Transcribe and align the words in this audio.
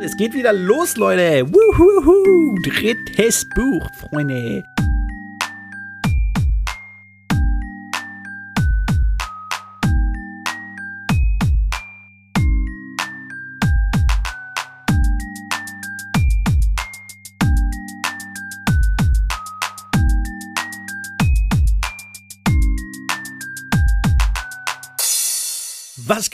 Es 0.00 0.16
geht 0.16 0.32
wieder 0.32 0.52
los, 0.52 0.96
Leute. 0.96 1.44
Wuhuhu. 1.52 2.54
Drittes 2.62 3.44
Buch, 3.48 3.90
Freunde. 3.94 4.62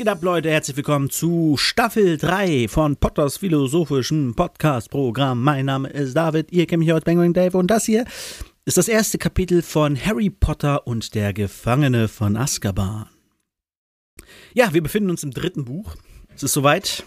Geht 0.04 0.12
ab, 0.12 0.22
Leute? 0.22 0.50
Herzlich 0.50 0.76
willkommen 0.76 1.08
zu 1.08 1.56
Staffel 1.56 2.18
3 2.18 2.68
von 2.68 2.96
Potters 2.96 3.38
philosophischem 3.38 4.34
Podcast-Programm. 4.34 5.42
Mein 5.42 5.64
Name 5.64 5.88
ist 5.88 6.14
David, 6.14 6.52
ihr 6.52 6.66
kennt 6.66 6.80
mich 6.80 6.92
als 6.92 7.04
Bangering 7.04 7.32
Dave 7.32 7.56
und 7.56 7.68
das 7.68 7.86
hier 7.86 8.04
ist 8.66 8.76
das 8.76 8.88
erste 8.88 9.16
Kapitel 9.16 9.62
von 9.62 9.96
Harry 9.96 10.28
Potter 10.28 10.86
und 10.86 11.14
der 11.14 11.32
Gefangene 11.32 12.08
von 12.08 12.36
Azkaban. 12.36 13.06
Ja, 14.52 14.74
wir 14.74 14.82
befinden 14.82 15.08
uns 15.08 15.22
im 15.22 15.30
dritten 15.30 15.64
Buch. 15.64 15.96
Es 16.34 16.42
ist 16.42 16.52
soweit. 16.52 17.02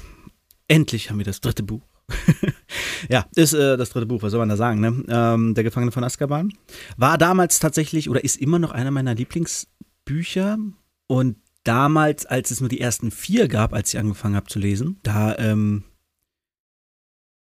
Endlich 0.67 1.11
haben 1.11 1.19
wir 1.19 1.25
das 1.25 1.39
dritte 1.39 1.61
Buch. 1.61 1.83
ja, 3.09 3.27
ist 3.35 3.53
äh, 3.53 3.77
das 3.77 3.91
dritte 3.91 4.07
Buch, 4.07 4.23
was 4.23 4.31
soll 4.31 4.39
man 4.39 4.49
da 4.49 4.57
sagen, 4.57 4.79
ne? 4.79 5.03
Ähm, 5.07 5.53
der 5.53 5.63
Gefangene 5.63 5.91
von 5.91 6.03
Azkaban. 6.03 6.51
War 6.95 7.19
damals 7.19 7.59
tatsächlich 7.59 8.09
oder 8.09 8.23
ist 8.23 8.37
immer 8.37 8.57
noch 8.57 8.71
einer 8.71 8.89
meiner 8.89 9.13
Lieblingsbücher 9.13 10.57
und 11.05 11.35
damals, 11.67 12.25
als 12.25 12.51
es 12.51 12.59
nur 12.59 12.69
die 12.69 12.79
ersten 12.79 13.11
vier 13.11 13.47
gab, 13.47 13.73
als 13.73 13.93
ich 13.93 13.99
angefangen 13.99 14.35
habe 14.35 14.47
zu 14.47 14.59
lesen, 14.59 14.99
da 15.03 15.37
ähm, 15.37 15.83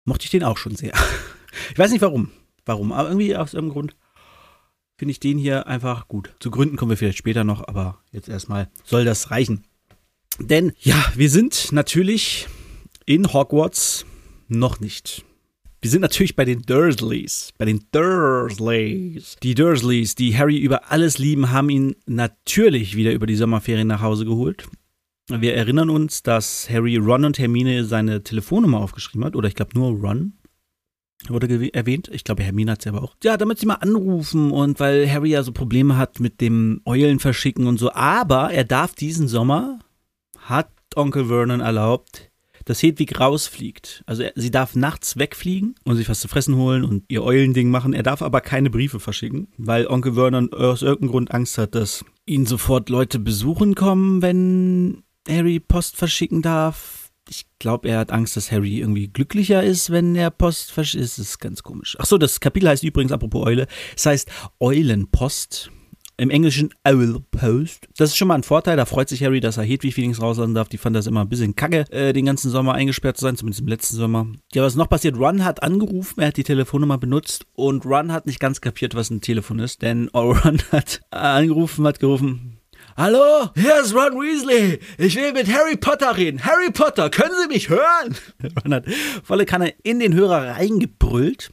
mochte 0.05 0.25
ich 0.25 0.31
den 0.31 0.45
auch 0.45 0.59
schon 0.59 0.77
sehr. 0.77 0.93
Ich 1.71 1.79
weiß 1.79 1.91
nicht 1.91 2.03
warum. 2.03 2.31
Warum, 2.67 2.93
aber 2.93 3.09
irgendwie 3.09 3.35
aus 3.35 3.55
irgendeinem 3.55 3.73
Grund 3.73 3.97
finde 4.99 5.13
ich 5.13 5.21
den 5.21 5.39
hier 5.39 5.67
einfach 5.67 6.07
gut. 6.07 6.35
Zu 6.39 6.51
Gründen 6.51 6.77
kommen 6.77 6.91
wir 6.91 6.99
vielleicht 6.99 7.17
später 7.17 7.45
noch, 7.45 7.67
aber 7.67 8.03
jetzt 8.13 8.29
erstmal 8.29 8.69
soll 8.85 9.07
das 9.07 9.31
reichen. 9.31 9.65
Denn 10.39 10.73
ja, 10.79 11.03
wir 11.15 11.31
sind 11.31 11.73
natürlich 11.73 12.47
in 13.07 13.33
Hogwarts 13.33 14.05
noch 14.49 14.81
nicht. 14.81 15.25
Wir 15.81 15.91
sind 15.91 16.01
natürlich 16.01 16.37
bei 16.37 16.45
den 16.45 16.63
Dursleys. 16.63 17.53
Bei 17.59 17.65
den 17.65 17.85
Dursleys. 17.93 19.37
Die 19.43 19.55
Dursleys, 19.55 20.15
die 20.15 20.37
Harry 20.37 20.59
über 20.59 20.91
alles 20.91 21.19
lieben, 21.19 21.51
haben 21.51 21.71
ihn 21.71 21.97
natürlich 22.07 22.97
wieder 22.97 23.13
über 23.13 23.27
die 23.27 23.37
Sommerferien 23.37 23.87
nach 23.87 24.01
Hause 24.01 24.25
geholt. 24.25 24.67
Wir 25.29 25.55
erinnern 25.55 25.91
uns, 25.91 26.23
dass 26.23 26.71
Harry 26.71 26.97
Ron 26.97 27.25
und 27.25 27.39
Hermine 27.39 27.85
seine 27.85 28.23
Telefonnummer 28.23 28.79
aufgeschrieben 28.79 29.25
hat. 29.25 29.37
Oder 29.37 29.49
ich 29.49 29.55
glaube 29.55 29.73
nur 29.75 29.91
Ron 29.91 30.35
wurde 31.29 31.73
erwähnt. 31.73 32.09
Ich 32.13 32.25
glaube, 32.25 32.43
Hermine 32.43 32.73
hat 32.73 32.83
sie 32.83 32.89
aber 32.89 33.03
auch. 33.03 33.17
Ja, 33.23 33.37
damit 33.37 33.59
sie 33.59 33.67
mal 33.67 33.75
anrufen 33.75 34.51
und 34.51 34.79
weil 34.81 35.11
Harry 35.11 35.31
ja 35.31 35.43
so 35.43 35.53
Probleme 35.53 35.97
hat 35.97 36.21
mit 36.21 36.41
dem 36.41 36.81
Eulen 36.85 37.19
verschicken 37.19 37.67
und 37.67 37.79
so. 37.79 37.93
Aber 37.93 38.53
er 38.53 38.65
darf 38.65 38.95
diesen 38.95 39.29
Sommer, 39.29 39.81
hat 40.39 40.71
Onkel 40.95 41.27
Vernon 41.27 41.61
erlaubt, 41.61 42.26
dass 42.67 42.83
Hedwig 42.83 43.19
rausfliegt. 43.19 44.03
Also 44.05 44.25
er, 44.25 44.33
sie 44.35 44.51
darf 44.51 44.75
nachts 44.75 45.17
wegfliegen 45.17 45.77
und 45.85 45.97
sich 45.97 46.09
was 46.11 46.21
zu 46.21 46.29
fressen 46.29 46.57
holen 46.57 46.85
und 46.85 47.05
ihr 47.09 47.25
Eulending 47.25 47.71
machen. 47.71 47.95
Er 47.95 48.03
darf 48.03 48.21
aber 48.21 48.43
keine 48.43 48.69
Briefe 48.69 49.01
verschicken, 49.01 49.49
weil 49.57 49.87
Onkel 49.87 50.15
Vernon 50.15 50.53
aus 50.53 50.83
irgendeinem 50.83 51.11
Grund 51.11 51.33
Angst 51.33 51.57
hat, 51.57 51.75
dass 51.75 52.05
ihn 52.27 52.45
sofort 52.45 52.91
Leute 52.91 53.19
besuchen 53.19 53.75
kommen, 53.75 54.21
wenn 54.21 55.05
Harry 55.29 55.61
Post 55.61 55.97
verschicken 55.97 56.43
darf. 56.43 57.11
Ich 57.29 57.47
glaube, 57.59 57.89
er 57.89 58.01
hat 58.01 58.13
Angst, 58.13 58.37
dass 58.37 58.53
Harry 58.53 58.79
irgendwie 58.79 59.09
glücklicher 59.09 59.63
ist, 59.63 59.91
wenn 59.91 60.15
er 60.15 60.31
Post 60.31 60.73
verschickt. 60.73 61.05
Das 61.05 61.19
ist 61.19 61.39
ganz 61.39 61.63
komisch. 61.63 61.97
Ach 62.01 62.07
so, 62.07 62.19
das 62.19 62.41
Kapitel 62.41 62.69
heißt 62.69 62.85
übrigens, 62.85 63.13
apropos 63.13 63.47
Eule, 63.47 63.67
es 63.97 64.07
heißt 64.07 64.29
Eulenpost. 64.61 65.71
Im 66.19 66.31
Englischen 66.31 66.71
Owl 66.83 67.21
Post. 67.31 67.89
Das 67.99 68.11
ist 68.11 68.17
schon 68.17 68.29
mal 68.29 68.37
ein 68.37 68.43
Vorteil. 68.43 68.79
Da 68.79 68.87
freut 68.87 69.11
sich 69.11 69.23
Harry, 69.23 69.41
dass 69.41 69.59
er 69.59 69.65
Hedwig 69.65 69.99
wenigstens 69.99 70.25
rauslassen 70.25 70.55
darf. 70.55 70.71
Die 70.71 70.79
fand 70.79 70.97
das 70.97 71.07
immer 71.07 71.21
ein 71.21 71.29
bisschen 71.29 71.57
kacke, 71.57 71.85
äh, 71.91 72.15
den 72.15 72.25
ganzen 72.25 72.51
Sommer 72.51 72.73
eingesperrt 72.73 73.19
zu 73.19 73.25
sein, 73.25 73.37
zumindest 73.37 73.61
im 73.61 73.69
letzten 73.69 73.97
Sommer. 73.97 74.27
Ja, 74.55 74.63
was 74.63 74.77
noch 74.77 74.89
passiert? 74.89 75.19
Ron 75.19 75.45
hat 75.45 75.63
angerufen, 75.63 76.21
er 76.21 76.29
hat 76.29 76.39
die 76.39 76.43
Telefonnummer 76.43 76.97
benutzt 76.97 77.45
und 77.53 77.85
Ron 77.85 78.13
hat 78.13 78.25
nicht 78.25 78.41
ganz 78.41 78.63
kapiert, 78.63 78.95
was 78.95 79.11
ein 79.11 79.21
Telefon 79.21 79.59
ist, 79.59 79.83
denn 79.83 80.09
Ron 80.15 80.63
hat 80.73 81.03
angerufen, 81.11 81.87
hat 81.87 82.01
gerufen, 82.01 82.61
Hallo, 82.97 83.51
hier 83.55 83.83
ist 83.83 83.95
Ron 83.95 84.15
Weasley. 84.19 84.79
Ich 84.97 85.17
will 85.17 85.35
mit 85.35 85.53
Harry 85.53 85.77
Potter 85.77 86.17
reden. 86.17 86.43
Harry 86.47 86.71
Potter, 86.73 87.11
können 87.11 87.35
Sie 87.43 87.49
mich 87.49 87.69
hören? 87.69 88.17
Ron 88.65 88.73
hat 88.73 88.87
volle 89.23 89.45
Kanne 89.45 89.75
in 89.83 90.01
den 90.01 90.15
Hörer 90.15 90.57
reingebrüllt 90.57 91.53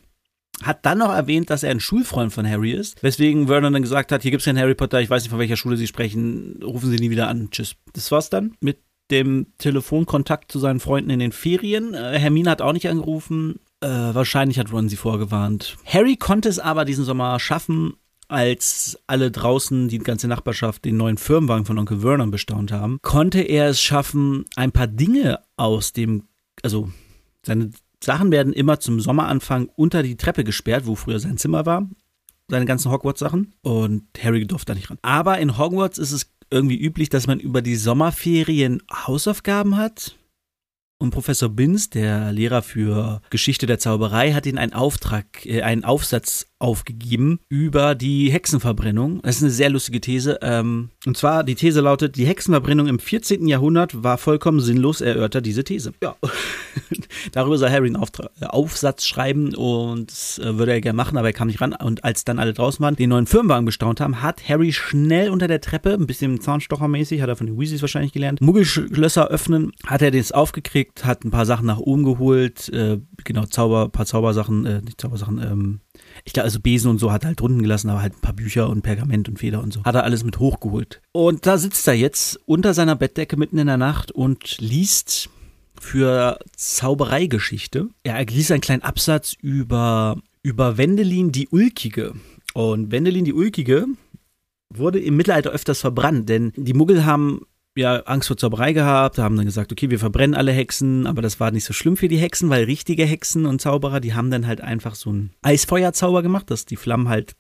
hat 0.62 0.86
dann 0.86 1.00
noch 1.00 1.14
erwähnt, 1.14 1.50
dass 1.50 1.64
er 1.64 1.72
ein 1.72 1.80
Schulfreund 1.80 2.32
von 2.32 2.48
Harry 2.48 2.72
ist, 2.72 3.02
weswegen 3.02 3.48
Vernon 3.48 3.74
dann 3.74 3.82
gesagt 3.82 4.12
hat, 4.12 4.22
hier 4.22 4.32
gibt 4.32 4.42
es 4.42 4.46
keinen 4.46 4.60
Harry 4.60 4.76
Potter, 4.76 5.02
ich 5.02 5.10
weiß 5.10 5.24
nicht, 5.24 5.32
von 5.32 5.40
welcher 5.40 5.58
Schule 5.58 5.78
Sie 5.78 5.88
sprechen, 5.88 6.60
rufen 6.64 6.90
Sie 6.90 6.98
nie 6.98 7.10
wieder 7.10 7.28
an. 7.28 7.50
Tschüss. 7.50 7.76
Das 7.94 8.12
war's 8.12 8.30
dann 8.30 8.56
mit 8.60 8.80
dem 9.12 9.48
Telefonkontakt 9.58 10.52
zu 10.52 10.60
seinen 10.60 10.80
Freunden 10.80 11.10
in 11.10 11.20
den 11.20 11.32
Ferien. 11.32 11.94
Äh, 11.94 12.20
Hermine 12.20 12.50
hat 12.50 12.62
auch 12.62 12.74
nicht 12.74 12.88
angerufen. 12.88 13.60
Äh, 13.82 13.88
wahrscheinlich 13.88 14.60
hat 14.60 14.72
Ron 14.72 14.90
sie 14.90 14.96
vorgewarnt. 14.96 15.78
Harry 15.86 16.16
konnte 16.16 16.50
es 16.50 16.60
aber 16.60 16.86
diesen 16.86 17.04
Sommer 17.04 17.40
schaffen, 17.40 17.94
als 18.30 18.98
alle 19.06 19.30
draußen, 19.30 19.90
die 19.90 20.00
ganze 20.00 20.28
Nachbarschaft, 20.28 20.86
den 20.86 20.98
neuen 20.98 21.18
Firmenwagen 21.18 21.66
von 21.66 21.78
Onkel 21.78 22.00
Vernon 22.00 22.32
bestaunt 22.32 22.72
haben, 22.72 22.98
konnte 23.02 23.42
er 23.42 23.68
es 23.68 23.82
schaffen, 23.82 24.46
ein 24.56 24.72
paar 24.72 24.88
Dinge 24.88 25.40
aus 25.58 25.94
dem, 25.94 26.24
also 26.64 26.90
seine 27.46 27.72
Sachen 28.04 28.32
werden 28.32 28.54
immer 28.54 28.80
zum 28.80 29.00
Sommeranfang 29.00 29.70
unter 29.76 30.04
die 30.04 30.18
Treppe 30.18 30.44
gesperrt, 30.44 30.86
wo 30.86 30.96
früher 30.96 31.20
sein 31.20 31.38
Zimmer 31.38 31.66
war. 31.66 31.90
Seine 32.50 32.66
ganzen 32.66 32.92
Hogwarts-Sachen. 32.92 33.54
Und 33.62 34.04
Harry 34.22 34.46
durfte 34.46 34.74
da 34.74 34.76
nicht 34.76 34.90
ran. 34.90 35.00
Aber 35.02 35.40
in 35.40 35.58
Hogwarts 35.58 35.98
ist 35.98 36.12
es 36.12 36.32
irgendwie 36.50 36.78
üblich, 36.78 37.10
dass 37.10 37.28
man 37.28 37.40
über 37.40 37.62
die 37.62 37.76
Sommerferien 37.76 38.82
Hausaufgaben 38.92 39.78
hat. 39.78 40.18
Und 41.04 41.12
Professor 41.12 41.50
Binz, 41.50 41.90
der 41.90 42.32
Lehrer 42.32 42.62
für 42.62 43.22
Geschichte 43.30 43.66
der 43.66 43.78
Zauberei, 43.78 44.32
hat 44.32 44.46
ihnen 44.46 44.58
einen 44.58 44.72
Auftrag, 44.72 45.46
äh, 45.46 45.62
einen 45.62 45.84
Aufsatz 45.84 46.48
aufgegeben 46.64 47.42
über 47.50 47.94
die 47.94 48.32
Hexenverbrennung. 48.32 49.22
Das 49.22 49.36
ist 49.36 49.44
eine 49.44 49.52
sehr 49.52 49.70
lustige 49.70 50.00
These. 50.00 50.40
Ähm, 50.42 50.92
und 51.06 51.18
zwar, 51.18 51.44
die 51.44 51.56
These 51.56 51.82
lautet, 51.82 52.16
die 52.16 52.26
Hexenverbrennung 52.26 52.88
im 52.88 53.00
14. 53.00 53.50
Jahrhundert 53.50 54.02
war 54.02 54.18
vollkommen 54.18 54.62
sinnlos, 54.62 55.02
erörtert 55.02 55.46
diese 55.46 55.66
These. 55.66 55.92
Ja. 56.02 56.16
Darüber 57.34 57.58
soll 57.58 57.70
Harry 57.70 57.88
einen 57.88 57.98
Auftrag, 57.98 58.32
äh, 58.40 58.46
Aufsatz 58.46 59.06
schreiben 59.06 59.54
und 59.56 60.10
das 60.10 60.40
äh, 60.40 60.58
würde 60.58 60.72
er 60.72 60.80
gerne 60.80 60.96
machen, 60.96 61.18
aber 61.18 61.28
er 61.28 61.34
kam 61.34 61.50
nicht 61.50 61.60
ran. 61.60 61.74
Und 61.74 62.06
als 62.06 62.24
dann 62.24 62.40
alle 62.40 62.54
draußen 62.54 62.82
waren, 62.82 62.96
den 62.96 63.10
neuen 63.10 63.28
Firmenwagen 63.28 63.66
bestaunt 63.66 64.00
haben, 64.00 64.22
hat 64.22 64.48
Harry 64.48 64.72
schnell 64.72 65.32
unter 65.32 65.50
der 65.50 65.60
Treppe, 65.60 65.94
ein 65.94 66.08
bisschen 66.08 66.40
Zahnstochermäßig, 66.40 67.22
hat 67.22 67.28
er 67.28 67.36
von 67.36 67.48
den 67.48 67.60
Weasleys 67.60 67.82
wahrscheinlich 67.82 68.14
gelernt, 68.14 68.40
Muggelschlösser 68.40 69.28
öffnen, 69.28 69.74
hat 69.86 70.02
er 70.02 70.12
das 70.12 70.32
aufgekriegt, 70.32 70.93
hat 71.02 71.24
ein 71.24 71.32
paar 71.32 71.46
Sachen 71.46 71.66
nach 71.66 71.80
oben 71.80 72.04
geholt, 72.04 72.70
äh, 72.70 73.00
genau, 73.24 73.46
Zauber, 73.46 73.90
paar 73.90 74.06
Zaubersachen, 74.06 74.66
äh, 74.66 74.82
nicht 74.82 75.02
Zaubersachen, 75.02 75.40
ähm, 75.40 75.80
ich 76.24 76.34
glaube, 76.34 76.46
also 76.46 76.60
Besen 76.60 76.92
und 76.92 77.00
so 77.00 77.12
hat 77.12 77.24
er 77.24 77.30
halt 77.30 77.40
drunten 77.40 77.62
gelassen, 77.62 77.90
aber 77.90 78.02
halt 78.02 78.14
ein 78.14 78.22
paar 78.22 78.34
Bücher 78.34 78.70
und 78.70 78.84
Pergament 78.84 79.28
und 79.28 79.40
Feder 79.40 79.62
und 79.62 79.74
so. 79.74 79.84
Hat 79.84 79.96
er 79.96 80.04
alles 80.04 80.24
mit 80.24 80.40
hochgeholt. 80.40 81.02
Und 81.12 81.46
da 81.46 81.58
sitzt 81.58 81.88
er 81.88 81.96
jetzt 81.96 82.40
unter 82.46 82.74
seiner 82.74 82.96
Bettdecke 82.96 83.38
mitten 83.38 83.58
in 83.58 83.68
der 83.68 83.78
Nacht 83.78 84.12
und 84.12 84.60
liest 84.60 85.30
für 85.80 86.40
Zaubereigeschichte. 86.56 87.90
Er 88.04 88.24
liest 88.26 88.52
einen 88.52 88.62
kleinen 88.62 88.84
Absatz 88.84 89.36
über, 89.42 90.18
über 90.42 90.78
Wendelin 90.78 91.32
die 91.32 91.48
Ulkige. 91.50 92.14
Und 92.54 92.92
Wendelin 92.92 93.26
die 93.26 93.34
Ulkige 93.34 93.88
wurde 94.70 95.00
im 95.00 95.18
Mittelalter 95.18 95.52
öfters 95.52 95.82
verbrannt, 95.82 96.30
denn 96.30 96.54
die 96.56 96.74
Muggel 96.74 97.06
haben 97.06 97.42
ja 97.76 97.98
Angst 98.02 98.28
vor 98.28 98.38
Zauberei 98.38 98.74
gehabt, 98.74 99.18
haben 99.18 99.36
dann 99.36 99.46
gesagt, 99.46 99.72
okay, 99.72 99.90
wir 99.90 100.00
verbrennen 100.00 100.36
alle 100.36 100.52
Hexen, 100.52 101.08
aber 101.08 101.22
das 101.22 101.40
war 101.40 101.52
nicht 101.52 101.66
so 101.66 101.74
schlimm 101.74 101.98
für 101.98 102.08
die 102.08 102.18
Hexen, 102.18 102.50
weil 102.50 102.66
richtige 102.66 103.06
Hexen 103.06 103.46
und 103.46 103.62
Zauberer, 103.62 104.00
die 104.00 104.14
haben 104.14 104.32
dann 104.32 104.48
halt 104.48 104.62
einfach 104.62 104.96
so 104.96 105.10
einen 105.10 105.32
Eisfeuerzauber 105.42 106.22
gemacht, 106.22 106.52
dass 106.52 106.66
die 106.66 106.76
Flammen 106.76 107.10
halt 107.10 107.36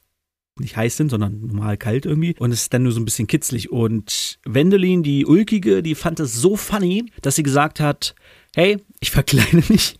nicht 0.59 0.77
heiß 0.77 0.97
sind, 0.97 1.09
sondern 1.09 1.41
normal 1.47 1.77
kalt 1.77 2.05
irgendwie. 2.05 2.35
Und 2.37 2.51
es 2.51 2.63
ist 2.63 2.73
dann 2.73 2.83
nur 2.83 2.91
so 2.91 2.99
ein 2.99 3.05
bisschen 3.05 3.27
kitzlig. 3.27 3.71
Und 3.71 4.39
Wendelin, 4.45 5.01
die 5.01 5.25
Ulkige, 5.25 5.81
die 5.81 5.95
fand 5.95 6.19
es 6.19 6.35
so 6.35 6.55
funny, 6.55 7.11
dass 7.21 7.35
sie 7.35 7.43
gesagt 7.43 7.79
hat, 7.79 8.13
hey, 8.55 8.77
ich 8.99 9.11
verkleide 9.11 9.63
mich 9.69 9.97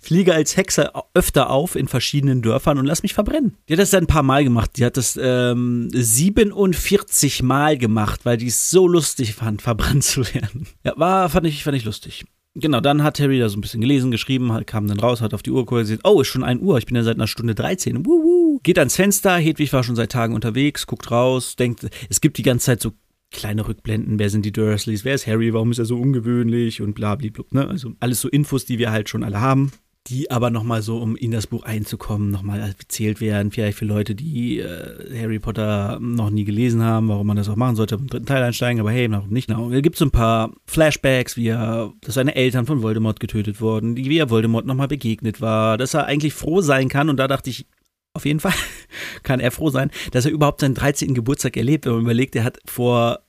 fliege 0.00 0.34
als 0.34 0.56
Hexe 0.56 0.92
öfter 1.14 1.50
auf 1.50 1.76
in 1.76 1.88
verschiedenen 1.88 2.42
Dörfern 2.42 2.78
und 2.78 2.86
lass 2.86 3.02
mich 3.02 3.14
verbrennen. 3.14 3.56
Die 3.68 3.74
hat 3.74 3.80
das 3.80 3.94
ein 3.94 4.06
paar 4.06 4.22
Mal 4.22 4.44
gemacht. 4.44 4.72
Die 4.76 4.84
hat 4.84 4.96
das 4.96 5.18
ähm, 5.20 5.88
47 5.92 7.42
Mal 7.42 7.78
gemacht, 7.78 8.20
weil 8.24 8.36
die 8.36 8.48
es 8.48 8.70
so 8.70 8.86
lustig 8.86 9.34
fand, 9.34 9.62
verbrannt 9.62 10.04
zu 10.04 10.22
werden. 10.34 10.66
Ja, 10.84 10.94
war, 10.96 11.28
fand 11.28 11.46
ich, 11.46 11.64
fand 11.64 11.76
ich 11.76 11.84
lustig. 11.84 12.24
Genau, 12.56 12.80
dann 12.80 13.02
hat 13.02 13.18
Harry 13.18 13.40
da 13.40 13.48
so 13.48 13.58
ein 13.58 13.60
bisschen 13.60 13.80
gelesen, 13.80 14.12
geschrieben, 14.12 14.64
kam 14.64 14.86
dann 14.86 15.00
raus, 15.00 15.20
hat 15.20 15.34
auf 15.34 15.42
die 15.42 15.50
Uhr 15.50 15.66
gesehen, 15.66 15.98
oh, 16.04 16.20
ist 16.20 16.28
schon 16.28 16.44
1 16.44 16.62
Uhr, 16.62 16.78
ich 16.78 16.86
bin 16.86 16.94
ja 16.94 17.02
seit 17.02 17.16
einer 17.16 17.26
Stunde 17.26 17.56
13. 17.56 18.06
Wuhu. 18.06 18.60
Geht 18.62 18.78
ans 18.78 18.94
Fenster, 18.94 19.36
Hedwig 19.36 19.72
war 19.72 19.82
schon 19.82 19.96
seit 19.96 20.12
Tagen 20.12 20.34
unterwegs, 20.34 20.86
guckt 20.86 21.10
raus, 21.10 21.56
denkt, 21.56 21.88
es 22.08 22.20
gibt 22.20 22.38
die 22.38 22.44
ganze 22.44 22.66
Zeit 22.66 22.80
so 22.80 22.92
kleine 23.34 23.68
Rückblenden, 23.68 24.18
wer 24.18 24.30
sind 24.30 24.46
die 24.46 24.52
Dursleys, 24.52 25.04
wer 25.04 25.14
ist 25.14 25.26
Harry, 25.26 25.52
warum 25.52 25.70
ist 25.70 25.78
er 25.78 25.84
so 25.84 25.98
ungewöhnlich 25.98 26.80
und 26.80 26.94
bla 26.94 27.14
bla 27.16 27.28
bla. 27.30 27.44
Ne? 27.50 27.68
Also 27.68 27.92
alles 28.00 28.20
so 28.20 28.28
Infos, 28.28 28.64
die 28.64 28.78
wir 28.78 28.90
halt 28.90 29.08
schon 29.08 29.22
alle 29.22 29.40
haben 29.40 29.72
die 30.06 30.30
aber 30.30 30.50
nochmal 30.50 30.82
so, 30.82 30.98
um 30.98 31.16
in 31.16 31.30
das 31.30 31.46
Buch 31.46 31.62
einzukommen, 31.62 32.30
nochmal 32.30 32.60
erzählt 32.60 33.22
werden, 33.22 33.50
vielleicht 33.50 33.78
für 33.78 33.86
Leute, 33.86 34.14
die 34.14 34.58
äh, 34.58 35.18
Harry 35.18 35.38
Potter 35.38 35.98
noch 36.00 36.28
nie 36.28 36.44
gelesen 36.44 36.82
haben, 36.82 37.08
warum 37.08 37.26
man 37.26 37.38
das 37.38 37.48
auch 37.48 37.56
machen 37.56 37.76
sollte, 37.76 37.94
im 37.94 38.08
dritten 38.08 38.26
Teil 38.26 38.42
einsteigen, 38.42 38.80
aber 38.80 38.90
hey, 38.90 39.10
warum 39.10 39.30
nicht? 39.30 39.48
Genau. 39.48 39.70
Da 39.70 39.80
gibt 39.80 39.96
es 39.96 40.00
so 40.00 40.04
ein 40.04 40.10
paar 40.10 40.52
Flashbacks, 40.66 41.38
wie 41.38 41.48
er, 41.48 41.92
dass 42.02 42.14
seine 42.14 42.34
Eltern 42.34 42.66
von 42.66 42.82
Voldemort 42.82 43.18
getötet 43.18 43.62
wurden, 43.62 43.96
wie 43.96 44.18
er 44.18 44.28
Voldemort 44.28 44.66
nochmal 44.66 44.88
begegnet 44.88 45.40
war, 45.40 45.78
dass 45.78 45.94
er 45.94 46.04
eigentlich 46.04 46.34
froh 46.34 46.60
sein 46.60 46.90
kann 46.90 47.08
und 47.08 47.16
da 47.16 47.26
dachte 47.26 47.48
ich, 47.48 47.66
auf 48.12 48.26
jeden 48.26 48.40
Fall 48.40 48.52
kann 49.22 49.40
er 49.40 49.50
froh 49.50 49.70
sein, 49.70 49.90
dass 50.12 50.26
er 50.26 50.32
überhaupt 50.32 50.60
seinen 50.60 50.74
13. 50.74 51.14
Geburtstag 51.14 51.56
erlebt, 51.56 51.86
wenn 51.86 51.94
man 51.94 52.02
überlegt, 52.02 52.36
er 52.36 52.44
hat 52.44 52.58
vor, 52.66 53.20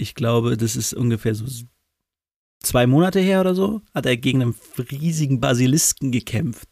ich 0.00 0.14
glaube, 0.14 0.56
das 0.56 0.76
ist 0.76 0.94
ungefähr 0.94 1.34
so 1.34 1.44
zwei 2.62 2.86
Monate 2.86 3.20
her 3.20 3.40
oder 3.40 3.54
so, 3.54 3.82
hat 3.94 4.06
er 4.06 4.16
gegen 4.16 4.42
einen 4.42 4.54
riesigen 4.90 5.40
Basilisken 5.40 6.10
gekämpft. 6.12 6.68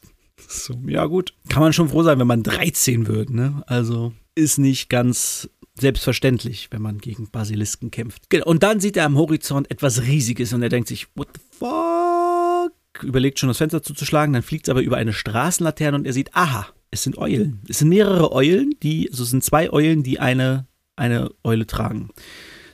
So, 0.46 0.75
ja 0.86 1.06
gut. 1.06 1.34
Kann 1.48 1.62
man 1.62 1.72
schon 1.72 1.88
froh 1.88 2.02
sein, 2.02 2.19
wenn 2.19 2.26
man 2.26 2.42
13 2.42 3.06
wird, 3.06 3.30
ne? 3.30 3.62
Also 3.66 4.12
ist 4.34 4.58
nicht 4.58 4.88
ganz 4.88 5.50
selbstverständlich, 5.78 6.69
wenn 6.70 6.82
man 6.82 6.98
gegen 6.98 7.30
Basilisken 7.30 7.90
kämpft. 7.90 8.22
Und 8.44 8.62
dann 8.62 8.80
sieht 8.80 8.96
er 8.96 9.04
am 9.04 9.16
Horizont 9.16 9.70
etwas 9.70 10.02
Riesiges 10.02 10.52
und 10.52 10.62
er 10.62 10.69
denkt 10.69 10.88
sich, 10.88 11.08
what 11.14 11.28
the 11.34 11.40
fuck? 11.58 12.72
Überlegt 13.02 13.38
schon 13.38 13.48
das 13.48 13.58
Fenster 13.58 13.82
zuzuschlagen, 13.82 14.32
dann 14.32 14.42
fliegt 14.42 14.66
es 14.66 14.70
aber 14.70 14.82
über 14.82 14.96
eine 14.96 15.12
Straßenlaterne 15.12 15.96
und 15.96 16.06
er 16.06 16.12
sieht, 16.12 16.34
aha, 16.34 16.66
es 16.90 17.02
sind 17.02 17.19
Eulen. 17.19 17.60
Es 17.69 17.78
sind 17.78 17.88
mehrere 17.88 18.32
Eulen, 18.32 18.74
die, 18.82 19.08
also 19.10 19.22
es 19.22 19.31
sind 19.31 19.44
zwei 19.44 19.72
Eulen, 19.72 20.02
die 20.02 20.19
eine, 20.19 20.66
eine 20.96 21.31
Eule 21.44 21.66
tragen. 21.66 22.10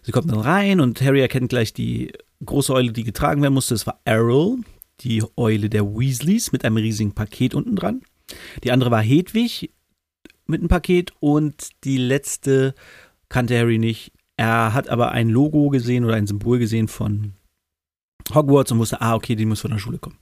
Sie 0.05 0.13
kommt 0.13 0.31
dann 0.31 0.41
rein 0.41 0.81
und 0.81 1.01
Harry 1.01 1.21
erkennt 1.21 1.49
gleich 1.49 1.73
die 1.73 2.13
große 2.45 2.73
Eule, 2.73 2.93
die 2.93 3.05
getragen 3.05 3.41
werden 3.43 3.55
musste, 3.55 3.75
das 3.75 3.87
war 3.87 4.01
Errol, 4.05 4.59
die 5.01 5.25
Eule 5.37 5.71
der 5.71 5.85
Weasleys 5.85 6.53
mit 6.53 6.65
einem 6.65 6.77
riesigen 6.77 7.13
Paket 7.13 7.55
unten 7.55 7.75
dran. 7.75 8.03
Die 8.63 8.71
andere 8.71 8.91
war 8.91 9.03
Hedwig 9.03 9.73
mit 10.47 10.61
einem 10.61 10.69
Paket 10.69 11.13
und 11.21 11.71
die 11.85 11.97
letzte 11.97 12.75
kannte 13.31 13.59
Harry 13.59 13.79
nicht. 13.79 14.13
Er 14.37 14.75
hat 14.75 14.89
aber 14.89 15.13
ein 15.13 15.31
Logo 15.31 15.71
gesehen 15.71 16.05
oder 16.05 16.15
ein 16.15 16.27
Symbol 16.27 16.59
gesehen 16.59 16.89
von 16.89 17.33
Hogwarts 18.35 18.73
und 18.73 18.79
wusste, 18.79 19.01
ah, 19.01 19.15
okay, 19.15 19.37
die 19.37 19.47
muss 19.47 19.61
von 19.61 19.71
der 19.71 19.79
Schule 19.79 19.99
kommen. 19.99 20.19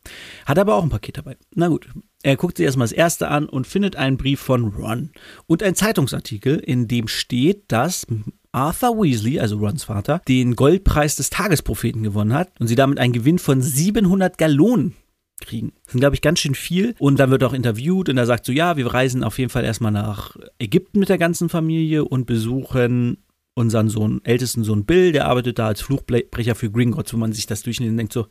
Hat 0.46 0.58
aber 0.58 0.75
auch 0.75 0.82
ein 0.82 0.90
Paket 0.90 1.19
dabei. 1.19 1.37
Na 1.55 1.69
gut. 1.69 1.88
Er 2.23 2.37
guckt 2.37 2.56
sich 2.56 2.67
erstmal 2.67 2.87
das 2.87 2.93
erste 2.93 3.28
an 3.28 3.49
und 3.49 3.67
findet 3.67 3.96
einen 3.96 4.17
Brief 4.17 4.40
von 4.40 4.69
Ron 4.69 5.11
und 5.46 5.62
einen 5.62 5.75
Zeitungsartikel, 5.75 6.58
in 6.58 6.87
dem 6.87 7.08
steht, 7.08 7.64
dass 7.69 8.06
Arthur 8.52 9.02
Weasley, 9.02 9.40
also 9.40 9.56
Rons 9.56 9.84
Vater, 9.84 10.20
den 10.28 10.54
Goldpreis 10.56 11.16
des 11.16 11.31
Tagespropheten 11.31 12.02
gewonnen 12.02 12.34
hat 12.34 12.52
und 12.60 12.66
sie 12.66 12.75
damit 12.75 12.99
einen 12.99 13.14
Gewinn 13.14 13.38
von 13.38 13.62
700 13.62 14.37
Gallonen 14.37 14.94
kriegen. 15.40 15.72
Das 15.84 15.93
sind, 15.93 16.00
glaube 16.00 16.14
ich, 16.14 16.22
ganz 16.22 16.38
schön 16.38 16.54
viel. 16.54 16.94
Und 16.99 17.19
dann 17.19 17.31
wird 17.31 17.44
auch 17.44 17.52
interviewt 17.52 18.08
und 18.08 18.16
er 18.16 18.26
sagt 18.26 18.46
so, 18.46 18.52
ja, 18.52 18.76
wir 18.76 18.87
reisen 18.87 19.25
auf 19.25 19.38
jeden 19.38 19.50
Fall 19.50 19.64
erstmal 19.64 19.93
nach 19.93 20.37
Ägypten 20.58 21.00
mit 21.00 21.08
der 21.08 21.19
ganzen 21.19 21.49
Familie 21.49 22.04
und 22.04 22.26
besuchen 22.26 23.19
unseren 23.54 23.88
Sohn, 23.88 24.20
ältesten 24.25 24.64
Sohn 24.64 24.84
Bill, 24.84 25.12
der 25.12 25.26
arbeitet 25.26 25.58
da 25.58 25.66
als 25.66 25.82
Fluchbrecher 25.82 26.54
für 26.54 26.70
Gringotts, 26.70 27.12
wo 27.12 27.19
man 27.19 27.32
sich 27.32 27.46
das 27.46 27.62
durchnimmt 27.62 27.90
und 27.90 27.96
denkt 27.99 28.12
so, 28.12 28.26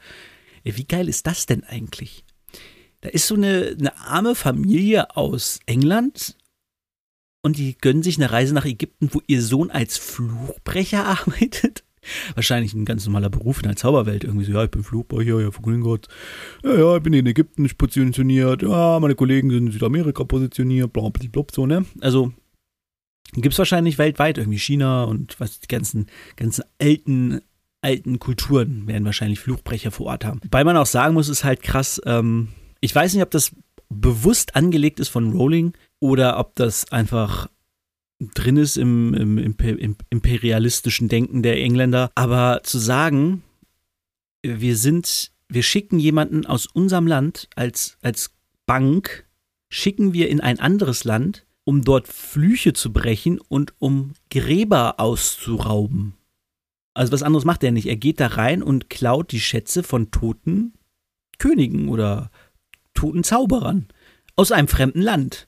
ey, 0.64 0.78
wie 0.78 0.86
geil 0.86 1.08
ist 1.08 1.28
das 1.28 1.46
denn 1.46 1.64
eigentlich? 1.64 2.24
Da 3.02 3.10
ist 3.10 3.28
so 3.28 3.36
eine, 3.36 3.76
eine 3.80 3.98
arme 3.98 4.36
Familie 4.36 5.16
aus 5.16 5.60
England, 5.66 6.36
und 7.42 7.58
die 7.58 7.78
gönnen 7.78 8.04
sich 8.04 8.18
eine 8.18 8.32
Reise 8.32 8.54
nach 8.54 8.66
Ägypten, 8.66 9.10
wo 9.12 9.22
ihr 9.28 9.42
Sohn 9.42 9.72
als 9.72 9.98
Fluchbrecher 9.98 11.06
arbeitet. 11.28 11.84
Wahrscheinlich 12.34 12.74
ein 12.74 12.86
ganz 12.86 13.06
normaler 13.06 13.30
Beruf 13.30 13.58
in 13.62 13.68
der 13.68 13.76
Zauberwelt. 13.76 14.24
Irgendwie 14.24 14.46
so, 14.46 14.54
ja, 14.54 14.64
ich 14.64 14.72
bin 14.72 14.84
Fluchbrecher, 14.84 15.40
ja, 15.40 15.52
von 15.52 15.82
Gott. 15.82 16.08
Ja, 16.64 16.74
ja, 16.74 16.98
ich 16.98 17.04
bin 17.04 17.14
in 17.14 17.28
Ägypten 17.28 17.70
positioniert. 17.78 18.64
Ja, 18.64 19.00
meine 19.00 19.14
Kollegen 19.14 19.52
sind 19.52 19.68
in 19.68 19.72
Südamerika 19.72 20.24
positioniert. 20.24 20.92
Bla, 20.92 21.10
bla, 21.10 21.30
bla, 21.32 21.44
so, 21.52 21.68
ne? 21.68 21.86
Also, 22.00 22.34
gibt 23.34 23.54
es 23.54 23.60
wahrscheinlich 23.60 24.00
weltweit 24.00 24.40
irgendwie 24.40 24.58
China 24.58 25.04
und 25.04 25.40
was, 25.40 25.60
die 25.60 25.68
ganzen, 25.68 26.08
ganzen 26.38 26.64
alten, 26.80 27.42
alten 27.82 28.18
Kulturen 28.18 28.88
werden 28.88 29.06
wahrscheinlich 29.06 29.40
Fluchbrecher 29.40 29.92
vor 29.92 30.08
Ort 30.08 30.26
haben. 30.26 30.40
Wobei 30.44 30.64
man 30.64 30.78
auch 30.78 30.88
sagen 30.88 31.14
muss, 31.14 31.30
ist 31.30 31.44
halt 31.44 31.62
krass, 31.62 32.02
ähm, 32.06 32.50
ich 32.80 32.96
weiß 32.96 33.14
nicht, 33.14 33.24
ob 33.24 33.30
das 33.30 33.52
bewusst 33.92 34.56
angelegt 34.56 35.00
ist 35.00 35.10
von 35.10 35.34
Rowling 35.34 35.74
oder 36.00 36.40
ob 36.40 36.56
das 36.56 36.92
einfach 36.92 37.50
drin 38.20 38.58
ist 38.58 38.78
im, 38.78 39.14
im, 39.14 39.38
im, 39.38 39.96
imperialistischen 40.10 41.10
Denken 41.10 41.44
der 41.44 41.58
Engländer. 41.58 42.12
Aber 42.16 42.62
zu 42.64 42.78
sagen, 42.78 43.44
wir 44.44 44.78
sind, 44.78 45.32
wir 45.50 45.64
schicken 45.64 46.00
jemanden 46.00 46.46
aus 46.46 46.68
unserem 46.68 47.08
Land 47.08 47.50
als, 47.56 47.98
als 48.02 48.32
Bank, 48.66 49.26
schicken 49.70 50.14
wir 50.14 50.30
in 50.30 50.40
ein 50.40 50.60
anderes 50.60 51.04
Land, 51.04 51.46
um 51.64 51.84
dort 51.84 52.08
Flüche 52.08 52.74
zu 52.74 52.94
brechen 52.94 53.40
und 53.40 53.74
um 53.80 54.14
Gräber 54.30 55.00
auszurauben. 55.00 56.14
Also 56.94 57.12
was 57.12 57.24
anderes 57.24 57.46
macht 57.46 57.64
er 57.64 57.72
nicht. 57.72 57.88
Er 57.88 57.96
geht 57.96 58.20
da 58.20 58.28
rein 58.28 58.62
und 58.62 58.90
klaut 58.90 59.32
die 59.32 59.40
Schätze 59.40 59.82
von 59.84 60.12
toten 60.12 60.74
Königen 61.38 61.90
oder 61.90 62.30
toten 62.94 63.24
Zauberern 63.24 63.88
aus 64.36 64.52
einem 64.52 64.68
fremden 64.68 65.02
Land. 65.02 65.48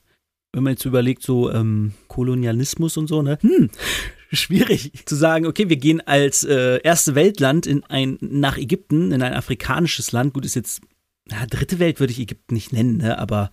Wenn 0.52 0.62
man 0.62 0.74
jetzt 0.74 0.84
überlegt, 0.84 1.22
so 1.22 1.50
ähm, 1.50 1.94
Kolonialismus 2.08 2.96
und 2.96 3.08
so, 3.08 3.22
ne? 3.22 3.38
Hm, 3.40 3.70
schwierig 4.32 4.92
zu 5.04 5.14
sagen, 5.14 5.46
okay, 5.46 5.68
wir 5.68 5.76
gehen 5.76 6.00
als 6.00 6.44
äh, 6.44 6.80
erste 6.82 7.14
Weltland 7.14 7.66
in 7.66 7.84
ein, 7.84 8.18
nach 8.20 8.56
Ägypten, 8.56 9.12
in 9.12 9.22
ein 9.22 9.34
afrikanisches 9.34 10.12
Land. 10.12 10.34
Gut, 10.34 10.44
ist 10.44 10.54
jetzt, 10.54 10.80
na, 11.26 11.46
dritte 11.46 11.78
Welt 11.78 12.00
würde 12.00 12.12
ich 12.12 12.20
Ägypten 12.20 12.54
nicht 12.54 12.72
nennen, 12.72 12.98
ne? 12.98 13.18
aber 13.18 13.50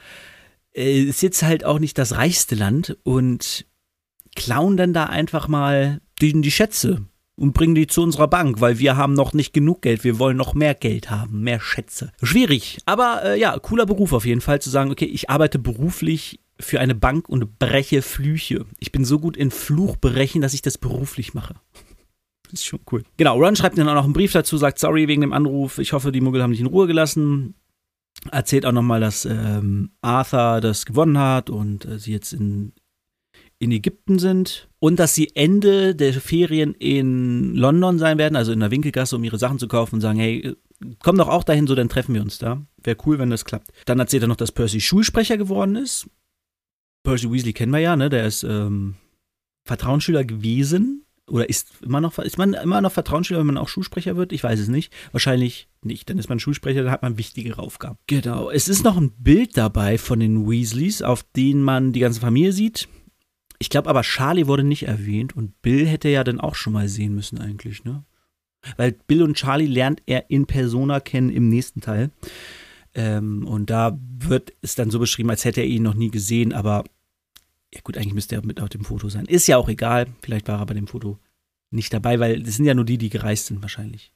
äh, 0.75 1.01
ist 1.01 1.21
jetzt 1.21 1.43
halt 1.43 1.65
auch 1.65 1.79
nicht 1.79 1.97
das 1.97 2.15
reichste 2.15 2.55
Land 2.55 2.97
und 3.03 3.65
klauen 4.35 4.77
dann 4.77 4.93
da 4.93 5.05
einfach 5.05 5.47
mal 5.47 6.01
die, 6.21 6.39
die 6.39 6.51
Schätze 6.51 7.05
und 7.41 7.53
bringen 7.53 7.73
die 7.73 7.87
zu 7.87 8.03
unserer 8.03 8.27
Bank, 8.27 8.61
weil 8.61 8.77
wir 8.77 8.97
haben 8.97 9.13
noch 9.13 9.33
nicht 9.33 9.51
genug 9.51 9.81
Geld. 9.81 10.03
Wir 10.03 10.19
wollen 10.19 10.37
noch 10.37 10.53
mehr 10.53 10.75
Geld 10.75 11.09
haben, 11.09 11.41
mehr 11.41 11.59
Schätze. 11.59 12.11
Schwierig, 12.21 12.77
aber 12.85 13.21
äh, 13.23 13.39
ja, 13.39 13.57
cooler 13.57 13.87
Beruf 13.87 14.13
auf 14.13 14.25
jeden 14.25 14.41
Fall 14.41 14.61
zu 14.61 14.69
sagen, 14.69 14.91
okay, 14.91 15.05
ich 15.05 15.31
arbeite 15.31 15.57
beruflich 15.57 16.39
für 16.59 16.79
eine 16.79 16.93
Bank 16.93 17.27
und 17.27 17.57
breche 17.57 18.03
Flüche. 18.03 18.65
Ich 18.77 18.91
bin 18.91 19.05
so 19.05 19.17
gut 19.17 19.35
in 19.35 19.49
Fluchbrechen, 19.49 20.41
dass 20.41 20.53
ich 20.53 20.61
das 20.61 20.77
beruflich 20.77 21.33
mache. 21.33 21.55
Ist 22.51 22.65
schon 22.65 22.81
cool. 22.91 23.03
Genau, 23.17 23.39
Ron 23.39 23.55
schreibt 23.55 23.75
dann 23.79 23.89
auch 23.89 23.95
noch 23.95 24.03
einen 24.03 24.13
Brief 24.13 24.33
dazu, 24.33 24.57
sagt 24.57 24.77
sorry 24.77 25.07
wegen 25.07 25.21
dem 25.21 25.33
Anruf. 25.33 25.79
Ich 25.79 25.93
hoffe, 25.93 26.11
die 26.11 26.21
Muggel 26.21 26.43
haben 26.43 26.51
dich 26.51 26.61
in 26.61 26.67
Ruhe 26.67 26.85
gelassen. 26.85 27.55
Erzählt 28.31 28.67
auch 28.67 28.71
nochmal, 28.71 28.99
dass 28.99 29.25
ähm, 29.25 29.89
Arthur 30.01 30.61
das 30.61 30.85
gewonnen 30.85 31.17
hat 31.17 31.49
und 31.49 31.85
äh, 31.85 31.97
sie 31.97 32.11
jetzt 32.11 32.33
in 32.33 32.73
in 33.61 33.71
Ägypten 33.71 34.17
sind 34.17 34.69
und 34.79 34.99
dass 34.99 35.13
sie 35.13 35.35
Ende 35.35 35.93
der 35.93 36.13
Ferien 36.13 36.73
in 36.73 37.55
London 37.55 37.99
sein 37.99 38.17
werden, 38.17 38.35
also 38.35 38.51
in 38.51 38.59
der 38.59 38.71
Winkelgasse, 38.71 39.15
um 39.15 39.23
ihre 39.23 39.37
Sachen 39.37 39.59
zu 39.59 39.67
kaufen 39.67 39.95
und 39.95 40.01
sagen, 40.01 40.17
hey, 40.17 40.55
komm 41.03 41.17
doch 41.17 41.27
auch 41.27 41.43
dahin, 41.43 41.67
so 41.67 41.75
dann 41.75 41.87
treffen 41.87 42.15
wir 42.15 42.23
uns 42.23 42.39
da. 42.39 42.65
Wäre 42.81 42.97
cool, 43.05 43.19
wenn 43.19 43.29
das 43.29 43.45
klappt. 43.45 43.71
Dann 43.85 43.99
erzählt 43.99 44.23
er 44.23 44.27
noch, 44.27 44.35
dass 44.35 44.51
Percy 44.51 44.81
Schulsprecher 44.81 45.37
geworden 45.37 45.75
ist. 45.75 46.09
Percy 47.03 47.31
Weasley 47.31 47.53
kennen 47.53 47.71
wir 47.71 47.79
ja, 47.79 47.95
ne? 47.95 48.09
Der 48.09 48.25
ist 48.25 48.43
ähm, 48.43 48.95
Vertrauensschüler 49.67 50.23
gewesen 50.23 51.05
oder 51.27 51.47
ist 51.47 51.69
immer 51.83 52.01
noch 52.01 52.17
ist 52.17 52.39
man 52.39 52.55
immer 52.55 52.81
noch 52.81 52.91
Vertrauensschüler, 52.91 53.41
wenn 53.41 53.47
man 53.47 53.57
auch 53.59 53.69
Schulsprecher 53.69 54.15
wird? 54.15 54.33
Ich 54.33 54.43
weiß 54.43 54.59
es 54.59 54.69
nicht. 54.69 54.91
Wahrscheinlich 55.11 55.69
nicht. 55.83 56.09
Dann 56.09 56.17
ist 56.17 56.29
man 56.29 56.39
Schulsprecher, 56.39 56.81
dann 56.81 56.91
hat 56.91 57.03
man 57.03 57.19
wichtigere 57.19 57.59
Aufgaben. 57.59 57.99
Genau. 58.07 58.49
Es 58.49 58.67
ist 58.67 58.83
noch 58.83 58.97
ein 58.97 59.11
Bild 59.11 59.55
dabei 59.55 59.99
von 59.99 60.19
den 60.19 60.49
Weasleys, 60.49 61.03
auf 61.03 61.23
denen 61.35 61.61
man 61.61 61.93
die 61.93 61.99
ganze 61.99 62.21
Familie 62.21 62.53
sieht. 62.53 62.87
Ich 63.61 63.69
glaube 63.69 63.91
aber, 63.91 64.01
Charlie 64.01 64.47
wurde 64.47 64.63
nicht 64.63 64.87
erwähnt 64.87 65.37
und 65.37 65.61
Bill 65.61 65.85
hätte 65.85 66.09
ja 66.09 66.23
dann 66.23 66.39
auch 66.39 66.55
schon 66.55 66.73
mal 66.73 66.87
sehen 66.87 67.13
müssen 67.13 67.37
eigentlich, 67.37 67.83
ne? 67.83 68.03
Weil 68.75 68.93
Bill 68.93 69.21
und 69.21 69.37
Charlie 69.37 69.67
lernt 69.67 70.01
er 70.07 70.31
in 70.31 70.47
Persona 70.47 70.99
kennen 70.99 71.29
im 71.29 71.47
nächsten 71.47 71.79
Teil. 71.79 72.09
Ähm, 72.95 73.45
und 73.45 73.69
da 73.69 73.99
wird 74.17 74.53
es 74.63 74.73
dann 74.73 74.89
so 74.89 74.97
beschrieben, 74.97 75.29
als 75.29 75.45
hätte 75.45 75.61
er 75.61 75.67
ihn 75.67 75.83
noch 75.83 75.93
nie 75.93 76.09
gesehen, 76.09 76.53
aber 76.53 76.85
ja 77.71 77.81
gut, 77.83 77.97
eigentlich 77.97 78.15
müsste 78.15 78.33
er 78.33 78.43
mit 78.43 78.59
auf 78.61 78.69
dem 78.69 78.83
Foto 78.83 79.09
sein. 79.09 79.25
Ist 79.27 79.45
ja 79.45 79.57
auch 79.57 79.69
egal, 79.69 80.07
vielleicht 80.23 80.47
war 80.47 80.57
er 80.57 80.65
bei 80.65 80.73
dem 80.73 80.87
Foto 80.87 81.19
nicht 81.69 81.93
dabei, 81.93 82.19
weil 82.19 82.41
das 82.41 82.55
sind 82.55 82.65
ja 82.65 82.73
nur 82.73 82.85
die, 82.85 82.97
die 82.97 83.11
gereist 83.11 83.45
sind 83.45 83.61
wahrscheinlich. 83.61 84.11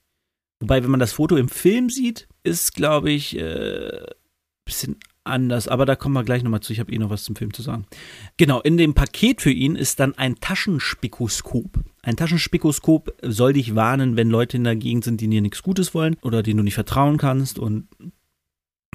Wobei, 0.60 0.82
wenn 0.82 0.90
man 0.90 1.00
das 1.00 1.14
Foto 1.14 1.38
im 1.38 1.50
Film 1.50 1.92
sieht, 1.92 2.28
ist, 2.42 2.74
glaube 2.74 3.12
ich, 3.12 3.38
äh, 3.38 4.06
bisschen 4.66 4.98
anders, 5.26 5.68
aber 5.68 5.86
da 5.86 5.96
kommen 5.96 6.14
wir 6.14 6.24
gleich 6.24 6.44
nochmal 6.44 6.62
zu. 6.62 6.74
Ich 6.74 6.80
habe 6.80 6.92
eh 6.92 6.98
noch 6.98 7.10
was 7.10 7.24
zum 7.24 7.36
Film 7.36 7.54
zu 7.54 7.62
sagen. 7.62 7.86
Genau, 8.38 8.62
in 8.62 8.78
dem 8.78 8.94
Paket 8.94 9.42
für 9.42 9.52
ihn 9.52 9.76
ist 9.76 10.00
dann 10.00 10.18
ein 10.18 10.36
Taschenspikoskop. 10.40 11.80
Ein 12.02 12.16
Taschenspikoskop 12.16 13.14
soll 13.22 13.54
dich 13.54 13.76
warnen, 13.76 14.16
wenn 14.16 14.30
Leute 14.30 14.58
in 14.58 14.64
der 14.64 14.76
Gegend 14.76 15.04
sind, 15.04 15.22
die 15.22 15.28
dir 15.28 15.42
nichts 15.42 15.64
Gutes 15.64 15.94
wollen 15.94 16.18
oder 16.22 16.44
denen 16.44 16.58
du 16.58 16.64
nicht 16.64 16.76
vertrauen 16.76 17.18
kannst. 17.18 17.60
Und 17.60 17.88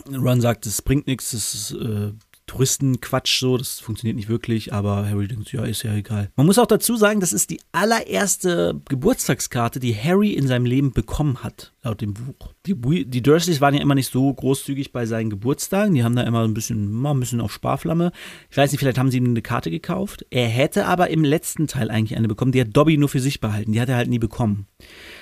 Ron 0.09 0.41
sagt, 0.41 0.67
es 0.67 0.83
bringt 0.83 1.07
nichts, 1.07 1.33
es 1.33 1.73
äh, 1.73 2.13
Touristenquatsch 2.50 3.38
so, 3.38 3.57
das 3.57 3.78
funktioniert 3.78 4.16
nicht 4.16 4.28
wirklich, 4.28 4.73
aber 4.73 5.09
Harry 5.09 5.28
denkt, 5.28 5.52
ja, 5.52 5.62
ist 5.62 5.85
ja 5.85 5.95
egal. 5.95 6.30
Man 6.35 6.47
muss 6.47 6.59
auch 6.59 6.66
dazu 6.66 6.97
sagen, 6.97 7.21
das 7.21 7.33
ist 7.33 7.50
die 7.50 7.61
allererste 7.71 8.80
Geburtstagskarte, 8.88 9.78
die 9.78 9.95
Harry 9.95 10.33
in 10.33 10.49
seinem 10.49 10.64
Leben 10.64 10.90
bekommen 10.92 11.45
hat, 11.45 11.73
laut 11.85 12.00
dem 12.00 12.12
Buch. 12.12 12.52
Die, 12.66 12.75
die 13.04 13.23
Dursleys 13.23 13.61
waren 13.61 13.75
ja 13.75 13.80
immer 13.80 13.95
nicht 13.95 14.11
so 14.11 14.35
großzügig 14.35 14.90
bei 14.92 15.07
seinen 15.07 15.30
Geburtstagen, 15.30 15.95
die 15.95 16.02
haben 16.02 16.16
da 16.16 16.25
immer 16.25 16.42
ein 16.42 16.52
bisschen, 16.52 16.90
mal 16.90 17.12
ein 17.12 17.21
bisschen 17.21 17.40
auf 17.40 17.52
Sparflamme. 17.52 18.11
Ich 18.50 18.57
weiß 18.57 18.73
nicht, 18.73 18.80
vielleicht 18.80 18.99
haben 18.99 19.12
sie 19.12 19.19
ihm 19.19 19.26
eine 19.26 19.42
Karte 19.42 19.71
gekauft. 19.71 20.26
Er 20.30 20.49
hätte 20.49 20.87
aber 20.87 21.09
im 21.11 21.23
letzten 21.23 21.69
Teil 21.69 21.88
eigentlich 21.88 22.19
eine 22.19 22.26
bekommen, 22.26 22.50
die 22.50 22.61
hat 22.61 22.76
Dobby 22.76 22.97
nur 22.97 23.09
für 23.09 23.21
sich 23.21 23.40
behalten, 23.40 23.71
die 23.71 23.80
hat 23.80 23.88
er 23.88 23.97
halt 23.97 24.11
nie 24.11 24.19
bekommen. 24.19 24.66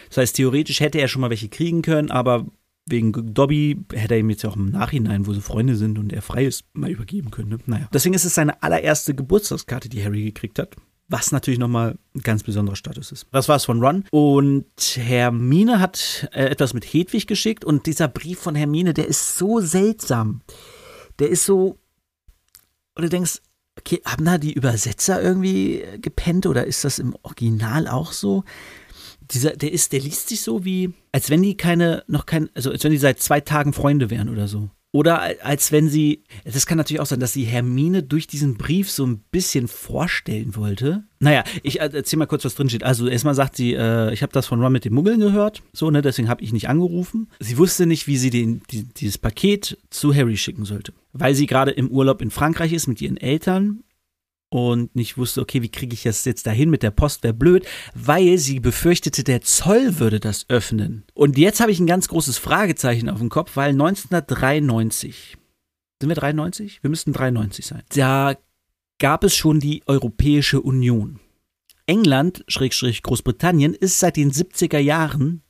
Das 0.08 0.16
heißt, 0.16 0.36
theoretisch 0.36 0.80
hätte 0.80 0.98
er 0.98 1.08
schon 1.08 1.20
mal 1.20 1.28
welche 1.28 1.50
kriegen 1.50 1.82
können, 1.82 2.10
aber 2.10 2.46
wegen 2.90 3.34
Dobby 3.34 3.78
hätte 3.92 4.14
er 4.14 4.20
ihm 4.20 4.30
jetzt 4.30 4.44
auch 4.44 4.56
im 4.56 4.70
Nachhinein, 4.70 5.26
wo 5.26 5.32
sie 5.32 5.40
Freunde 5.40 5.76
sind 5.76 5.98
und 5.98 6.12
er 6.12 6.22
frei 6.22 6.44
ist, 6.44 6.64
mal 6.72 6.90
übergeben 6.90 7.30
können. 7.30 7.50
Ne? 7.50 7.58
Naja. 7.66 7.88
Deswegen 7.92 8.14
ist 8.14 8.24
es 8.24 8.34
seine 8.34 8.62
allererste 8.62 9.14
Geburtstagskarte, 9.14 9.88
die 9.88 10.04
Harry 10.04 10.24
gekriegt 10.24 10.58
hat. 10.58 10.76
Was 11.10 11.32
natürlich 11.32 11.58
nochmal 11.58 11.96
ein 12.14 12.20
ganz 12.20 12.42
besonderer 12.42 12.76
Status 12.76 13.12
ist. 13.12 13.26
Das 13.32 13.48
war's 13.48 13.64
von 13.64 13.82
Ron. 13.82 14.04
Und 14.10 14.66
Hermine 14.96 15.80
hat 15.80 16.28
äh, 16.32 16.44
etwas 16.44 16.74
mit 16.74 16.84
Hedwig 16.84 17.26
geschickt 17.26 17.64
und 17.64 17.86
dieser 17.86 18.08
Brief 18.08 18.38
von 18.38 18.54
Hermine, 18.54 18.92
der 18.92 19.08
ist 19.08 19.38
so 19.38 19.60
seltsam. 19.60 20.42
Der 21.18 21.30
ist 21.30 21.46
so. 21.46 21.78
Und 22.94 23.04
du 23.04 23.08
denkst, 23.08 23.40
okay, 23.78 24.02
haben 24.04 24.24
da 24.26 24.36
die 24.36 24.52
Übersetzer 24.52 25.22
irgendwie 25.22 25.82
gepennt 26.00 26.46
oder 26.46 26.66
ist 26.66 26.84
das 26.84 26.98
im 26.98 27.16
Original 27.22 27.88
auch 27.88 28.12
so? 28.12 28.44
Dieser, 29.30 29.50
der 29.50 29.72
ist, 29.72 29.92
der 29.92 30.00
liest 30.00 30.28
sich 30.28 30.40
so 30.40 30.64
wie, 30.64 30.92
als 31.12 31.30
wenn 31.30 31.42
die 31.42 31.56
keine, 31.56 32.04
noch 32.06 32.26
kein, 32.26 32.48
also 32.54 32.70
als 32.70 32.84
wenn 32.84 32.92
die 32.92 32.98
seit 32.98 33.20
zwei 33.20 33.40
Tagen 33.40 33.72
Freunde 33.72 34.10
wären 34.10 34.28
oder 34.28 34.48
so. 34.48 34.70
Oder 34.90 35.44
als 35.44 35.70
wenn 35.70 35.90
sie, 35.90 36.24
das 36.44 36.64
kann 36.64 36.78
natürlich 36.78 37.00
auch 37.00 37.06
sein, 37.06 37.20
dass 37.20 37.34
sie 37.34 37.44
Hermine 37.44 38.02
durch 38.02 38.26
diesen 38.26 38.56
Brief 38.56 38.90
so 38.90 39.06
ein 39.06 39.18
bisschen 39.30 39.68
vorstellen 39.68 40.56
wollte. 40.56 41.04
Naja, 41.20 41.44
ich 41.62 41.80
erzähl 41.80 42.18
mal 42.18 42.26
kurz, 42.26 42.46
was 42.46 42.54
drin 42.54 42.70
steht. 42.70 42.84
Also 42.84 43.06
erstmal 43.06 43.34
sagt 43.34 43.56
sie, 43.56 43.74
äh, 43.74 44.12
ich 44.14 44.22
habe 44.22 44.32
das 44.32 44.46
von 44.46 44.62
Ron 44.62 44.72
mit 44.72 44.86
dem 44.86 44.94
Muggeln 44.94 45.20
gehört, 45.20 45.62
so, 45.74 45.90
ne, 45.90 46.00
deswegen 46.00 46.30
habe 46.30 46.42
ich 46.42 46.54
nicht 46.54 46.70
angerufen. 46.70 47.28
Sie 47.38 47.58
wusste 47.58 47.84
nicht, 47.84 48.06
wie 48.06 48.16
sie 48.16 48.30
den, 48.30 48.62
die, 48.70 48.84
dieses 48.84 49.18
Paket 49.18 49.76
zu 49.90 50.14
Harry 50.14 50.38
schicken 50.38 50.64
sollte. 50.64 50.94
Weil 51.12 51.34
sie 51.34 51.46
gerade 51.46 51.70
im 51.70 51.88
Urlaub 51.90 52.22
in 52.22 52.30
Frankreich 52.30 52.72
ist 52.72 52.86
mit 52.86 53.02
ihren 53.02 53.18
Eltern 53.18 53.84
und 54.50 54.94
nicht 54.96 55.18
wusste, 55.18 55.40
okay, 55.40 55.62
wie 55.62 55.70
kriege 55.70 55.94
ich 55.94 56.04
das 56.04 56.24
jetzt 56.24 56.46
dahin 56.46 56.70
mit 56.70 56.82
der 56.82 56.90
Post, 56.90 57.22
wäre 57.22 57.34
blöd, 57.34 57.66
weil 57.94 58.38
sie 58.38 58.60
befürchtete, 58.60 59.24
der 59.24 59.42
Zoll 59.42 59.98
würde 59.98 60.20
das 60.20 60.46
öffnen. 60.48 61.04
Und 61.14 61.36
jetzt 61.36 61.60
habe 61.60 61.70
ich 61.70 61.80
ein 61.80 61.86
ganz 61.86 62.08
großes 62.08 62.38
Fragezeichen 62.38 63.08
auf 63.08 63.18
dem 63.18 63.28
Kopf, 63.28 63.56
weil 63.56 63.70
1993, 63.70 65.36
sind 66.00 66.08
wir 66.08 66.16
93? 66.16 66.82
Wir 66.82 66.90
müssten 66.90 67.12
93 67.12 67.66
sein. 67.66 67.82
Da 67.90 68.36
gab 68.98 69.24
es 69.24 69.36
schon 69.36 69.60
die 69.60 69.82
Europäische 69.86 70.60
Union. 70.60 71.20
England, 71.86 72.44
Schrägstrich 72.48 73.02
Großbritannien, 73.02 73.74
ist 73.74 73.98
seit 73.98 74.16
den 74.16 74.30
70er 74.30 74.78
Jahren 74.78 75.42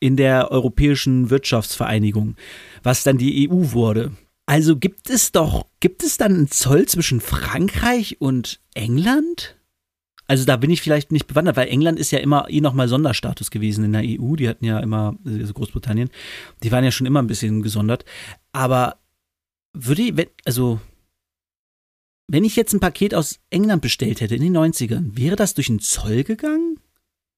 in 0.00 0.16
der 0.16 0.50
Europäischen 0.50 1.30
Wirtschaftsvereinigung, 1.30 2.36
was 2.82 3.04
dann 3.04 3.16
die 3.16 3.48
EU 3.48 3.72
wurde. 3.72 4.12
Also 4.46 4.76
gibt 4.76 5.08
es 5.08 5.32
doch, 5.32 5.66
gibt 5.80 6.02
es 6.02 6.18
dann 6.18 6.34
einen 6.34 6.50
Zoll 6.50 6.86
zwischen 6.86 7.20
Frankreich 7.20 8.20
und 8.20 8.60
England? 8.74 9.56
Also 10.26 10.44
da 10.44 10.56
bin 10.56 10.70
ich 10.70 10.82
vielleicht 10.82 11.12
nicht 11.12 11.26
bewandert, 11.26 11.56
weil 11.56 11.68
England 11.68 11.98
ist 11.98 12.10
ja 12.10 12.18
immer 12.18 12.48
eh 12.48 12.60
nochmal 12.60 12.88
Sonderstatus 12.88 13.50
gewesen 13.50 13.84
in 13.84 13.92
der 13.92 14.02
EU. 14.04 14.36
Die 14.36 14.48
hatten 14.48 14.64
ja 14.64 14.78
immer, 14.80 15.16
also 15.24 15.52
Großbritannien, 15.52 16.10
die 16.62 16.72
waren 16.72 16.84
ja 16.84 16.90
schon 16.90 17.06
immer 17.06 17.22
ein 17.22 17.26
bisschen 17.26 17.62
gesondert. 17.62 18.04
Aber 18.52 18.98
würde 19.72 20.02
ich, 20.02 20.16
wenn, 20.16 20.28
also, 20.44 20.80
wenn 22.26 22.44
ich 22.44 22.56
jetzt 22.56 22.72
ein 22.72 22.80
Paket 22.80 23.14
aus 23.14 23.40
England 23.50 23.82
bestellt 23.82 24.20
hätte 24.20 24.34
in 24.34 24.42
den 24.42 24.56
90ern, 24.56 25.16
wäre 25.16 25.36
das 25.36 25.54
durch 25.54 25.68
einen 25.68 25.80
Zoll 25.80 26.24
gegangen? 26.24 26.80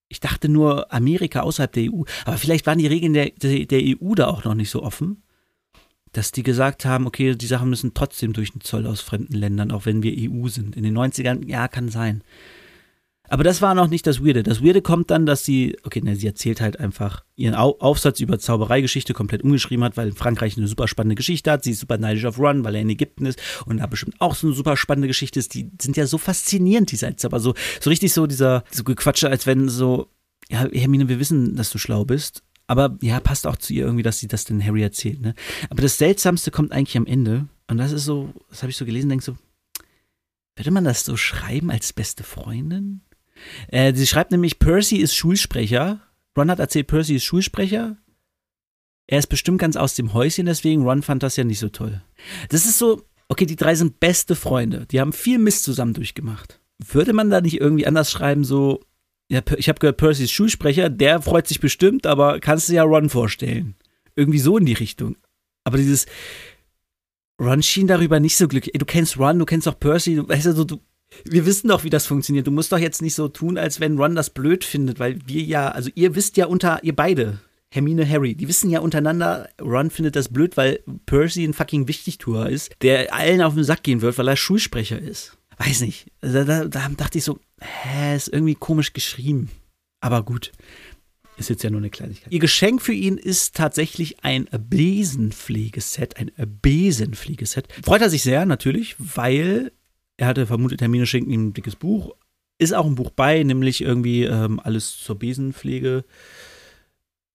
Ich 0.08 0.20
dachte 0.20 0.48
nur 0.48 0.92
Amerika 0.92 1.40
außerhalb 1.40 1.72
der 1.72 1.92
EU. 1.92 2.02
Aber 2.24 2.38
vielleicht 2.38 2.66
waren 2.66 2.78
die 2.78 2.86
Regeln 2.86 3.12
der, 3.12 3.30
der, 3.30 3.66
der 3.66 3.80
EU 3.82 4.14
da 4.14 4.28
auch 4.28 4.44
noch 4.44 4.54
nicht 4.54 4.70
so 4.70 4.82
offen 4.84 5.24
dass 6.12 6.32
die 6.32 6.42
gesagt 6.42 6.84
haben, 6.84 7.06
okay, 7.06 7.34
die 7.34 7.46
Sachen 7.46 7.70
müssen 7.70 7.94
trotzdem 7.94 8.32
durch 8.32 8.52
den 8.52 8.60
Zoll 8.60 8.86
aus 8.86 9.00
fremden 9.00 9.34
Ländern, 9.34 9.70
auch 9.70 9.86
wenn 9.86 10.02
wir 10.02 10.12
EU 10.12 10.48
sind. 10.48 10.76
In 10.76 10.82
den 10.82 10.96
90ern, 10.96 11.46
ja, 11.46 11.68
kann 11.68 11.88
sein. 11.88 12.22
Aber 13.28 13.44
das 13.44 13.60
war 13.60 13.74
noch 13.74 13.88
nicht 13.88 14.06
das 14.06 14.24
Weirde. 14.24 14.42
Das 14.42 14.62
Weirde 14.62 14.82
kommt 14.82 15.10
dann, 15.10 15.26
dass 15.26 15.44
sie, 15.44 15.76
okay, 15.82 16.00
ne, 16.00 16.16
sie 16.16 16.26
erzählt 16.26 16.60
halt 16.60 16.78
einfach 16.78 17.24
ihren 17.34 17.54
Aufsatz 17.54 18.20
über 18.20 18.38
Zaubereigeschichte 18.38 19.14
komplett 19.14 19.42
umgeschrieben 19.42 19.84
hat, 19.84 19.96
weil 19.96 20.12
Frankreich 20.12 20.56
eine 20.56 20.68
super 20.68 20.86
spannende 20.86 21.16
Geschichte 21.16 21.50
hat. 21.50 21.64
Sie 21.64 21.72
ist 21.72 21.80
super 21.80 21.98
neidisch 21.98 22.24
auf 22.24 22.38
Run, 22.38 22.64
weil 22.64 22.76
er 22.76 22.82
in 22.82 22.90
Ägypten 22.90 23.26
ist 23.26 23.40
und 23.66 23.78
da 23.78 23.86
bestimmt 23.86 24.20
auch 24.20 24.34
so 24.34 24.46
eine 24.46 24.54
super 24.54 24.76
spannende 24.76 25.08
Geschichte 25.08 25.38
ist. 25.38 25.54
Die 25.54 25.70
sind 25.80 25.96
ja 25.96 26.06
so 26.06 26.18
faszinierend, 26.18 26.92
die 26.92 26.96
Seite. 26.96 27.26
Aber 27.26 27.40
so, 27.40 27.54
so 27.80 27.90
richtig 27.90 28.12
so 28.12 28.26
dieser, 28.26 28.64
so 28.70 28.84
gequatsche, 28.84 29.28
als 29.28 29.46
wenn 29.46 29.68
so, 29.68 30.08
ja, 30.48 30.68
Hermine, 30.72 31.08
wir 31.08 31.18
wissen, 31.18 31.56
dass 31.56 31.70
du 31.70 31.78
schlau 31.78 32.04
bist. 32.04 32.42
Aber 32.66 32.98
ja, 33.00 33.20
passt 33.20 33.46
auch 33.46 33.56
zu 33.56 33.72
ihr 33.72 33.84
irgendwie, 33.84 34.02
dass 34.02 34.18
sie 34.18 34.28
das 34.28 34.44
den 34.44 34.64
Harry 34.64 34.82
erzählt. 34.82 35.20
Ne? 35.20 35.34
Aber 35.70 35.82
das 35.82 35.98
Seltsamste 35.98 36.50
kommt 36.50 36.72
eigentlich 36.72 36.96
am 36.96 37.06
Ende. 37.06 37.46
Und 37.68 37.78
das 37.78 37.92
ist 37.92 38.04
so, 38.04 38.32
das 38.50 38.62
habe 38.62 38.70
ich 38.70 38.76
so 38.76 38.84
gelesen, 38.84 39.08
denke 39.08 39.24
so, 39.24 39.36
würde 40.56 40.70
man 40.70 40.84
das 40.84 41.04
so 41.04 41.16
schreiben 41.16 41.70
als 41.70 41.92
beste 41.92 42.24
Freundin? 42.24 43.02
Äh, 43.68 43.94
sie 43.94 44.06
schreibt 44.06 44.30
nämlich, 44.30 44.58
Percy 44.58 44.96
ist 44.96 45.14
Schulsprecher. 45.14 46.00
Ron 46.36 46.50
hat 46.50 46.58
erzählt, 46.58 46.86
Percy 46.86 47.16
ist 47.16 47.24
Schulsprecher. 47.24 47.96
Er 49.06 49.18
ist 49.18 49.28
bestimmt 49.28 49.60
ganz 49.60 49.76
aus 49.76 49.94
dem 49.94 50.14
Häuschen, 50.14 50.46
deswegen 50.46 50.82
Ron 50.82 51.02
fand 51.02 51.22
das 51.22 51.36
ja 51.36 51.44
nicht 51.44 51.60
so 51.60 51.68
toll. 51.68 52.02
Das 52.48 52.66
ist 52.66 52.78
so, 52.78 53.02
okay, 53.28 53.46
die 53.46 53.56
drei 53.56 53.74
sind 53.74 54.00
beste 54.00 54.34
Freunde. 54.34 54.86
Die 54.86 55.00
haben 55.00 55.12
viel 55.12 55.38
Mist 55.38 55.62
zusammen 55.62 55.94
durchgemacht. 55.94 56.60
Würde 56.78 57.12
man 57.12 57.30
da 57.30 57.40
nicht 57.40 57.60
irgendwie 57.60 57.86
anders 57.86 58.10
schreiben, 58.10 58.44
so, 58.44 58.80
ja, 59.28 59.40
ich 59.56 59.68
habe 59.68 59.78
gehört, 59.80 59.96
Percy 59.96 60.24
ist 60.24 60.32
Schulsprecher, 60.32 60.88
der 60.88 61.20
freut 61.20 61.48
sich 61.48 61.60
bestimmt, 61.60 62.06
aber 62.06 62.38
kannst 62.40 62.68
du 62.68 62.74
ja 62.74 62.84
Ron 62.84 63.08
vorstellen. 63.08 63.74
Irgendwie 64.14 64.38
so 64.38 64.56
in 64.58 64.66
die 64.66 64.72
Richtung. 64.72 65.16
Aber 65.64 65.78
dieses 65.78 66.06
Ron 67.40 67.62
schien 67.62 67.86
darüber 67.86 68.20
nicht 68.20 68.36
so 68.36 68.48
glücklich. 68.48 68.74
Ey, 68.74 68.78
du 68.78 68.86
kennst 68.86 69.18
Ron, 69.18 69.38
du 69.38 69.44
kennst 69.44 69.68
auch 69.68 69.78
Percy, 69.78 70.14
du 70.14 70.28
weißt 70.28 70.46
also, 70.46 70.64
du, 70.64 70.80
wir 71.24 71.44
wissen 71.44 71.68
doch, 71.68 71.84
wie 71.84 71.90
das 71.90 72.06
funktioniert. 72.06 72.46
Du 72.46 72.50
musst 72.50 72.72
doch 72.72 72.78
jetzt 72.78 73.02
nicht 73.02 73.14
so 73.14 73.28
tun, 73.28 73.58
als 73.58 73.80
wenn 73.80 73.98
Ron 73.98 74.14
das 74.14 74.30
blöd 74.30 74.64
findet, 74.64 75.00
weil 75.00 75.18
wir 75.26 75.42
ja, 75.42 75.68
also 75.68 75.90
ihr 75.94 76.14
wisst 76.14 76.36
ja 76.36 76.46
unter, 76.46 76.82
ihr 76.84 76.94
beide, 76.94 77.40
Hermine, 77.70 78.08
Harry, 78.08 78.34
die 78.36 78.48
wissen 78.48 78.70
ja 78.70 78.80
untereinander, 78.80 79.48
Ron 79.60 79.90
findet 79.90 80.16
das 80.16 80.28
blöd, 80.28 80.56
weil 80.56 80.80
Percy 81.04 81.44
ein 81.44 81.52
fucking 81.52 81.88
Wichtigtuer 81.88 82.48
ist, 82.48 82.70
der 82.80 83.12
allen 83.12 83.42
auf 83.42 83.54
den 83.54 83.64
Sack 83.64 83.82
gehen 83.82 84.02
wird, 84.02 84.16
weil 84.18 84.28
er 84.28 84.36
Schulsprecher 84.36 84.98
ist. 84.98 85.35
Weiß 85.58 85.80
nicht. 85.80 86.10
Da, 86.20 86.44
da, 86.44 86.64
da 86.66 86.88
dachte 86.88 87.18
ich 87.18 87.24
so, 87.24 87.38
hä, 87.60 88.16
ist 88.16 88.28
irgendwie 88.28 88.54
komisch 88.54 88.92
geschrieben. 88.92 89.50
Aber 90.00 90.22
gut. 90.22 90.52
Ist 91.38 91.50
jetzt 91.50 91.62
ja 91.62 91.70
nur 91.70 91.80
eine 91.80 91.90
Kleinigkeit. 91.90 92.32
Ihr 92.32 92.38
Geschenk 92.38 92.80
für 92.80 92.94
ihn 92.94 93.18
ist 93.18 93.54
tatsächlich 93.54 94.24
ein 94.24 94.48
Besenpflegeset. 94.50 96.16
Ein 96.16 96.30
Besenpflegeset. 96.62 97.68
Freut 97.84 98.00
er 98.00 98.10
sich 98.10 98.22
sehr, 98.22 98.46
natürlich, 98.46 98.96
weil 98.98 99.72
er 100.16 100.28
hatte 100.28 100.46
vermutet, 100.46 100.80
Hermine 100.80 101.06
schenkt 101.06 101.30
ihm 101.30 101.48
ein 101.48 101.52
dickes 101.52 101.76
Buch. 101.76 102.14
Ist 102.58 102.74
auch 102.74 102.86
ein 102.86 102.94
Buch 102.94 103.10
bei, 103.10 103.42
nämlich 103.42 103.82
irgendwie 103.82 104.24
ähm, 104.24 104.60
alles 104.60 104.96
zur 104.96 105.18
Besenpflege. 105.18 106.04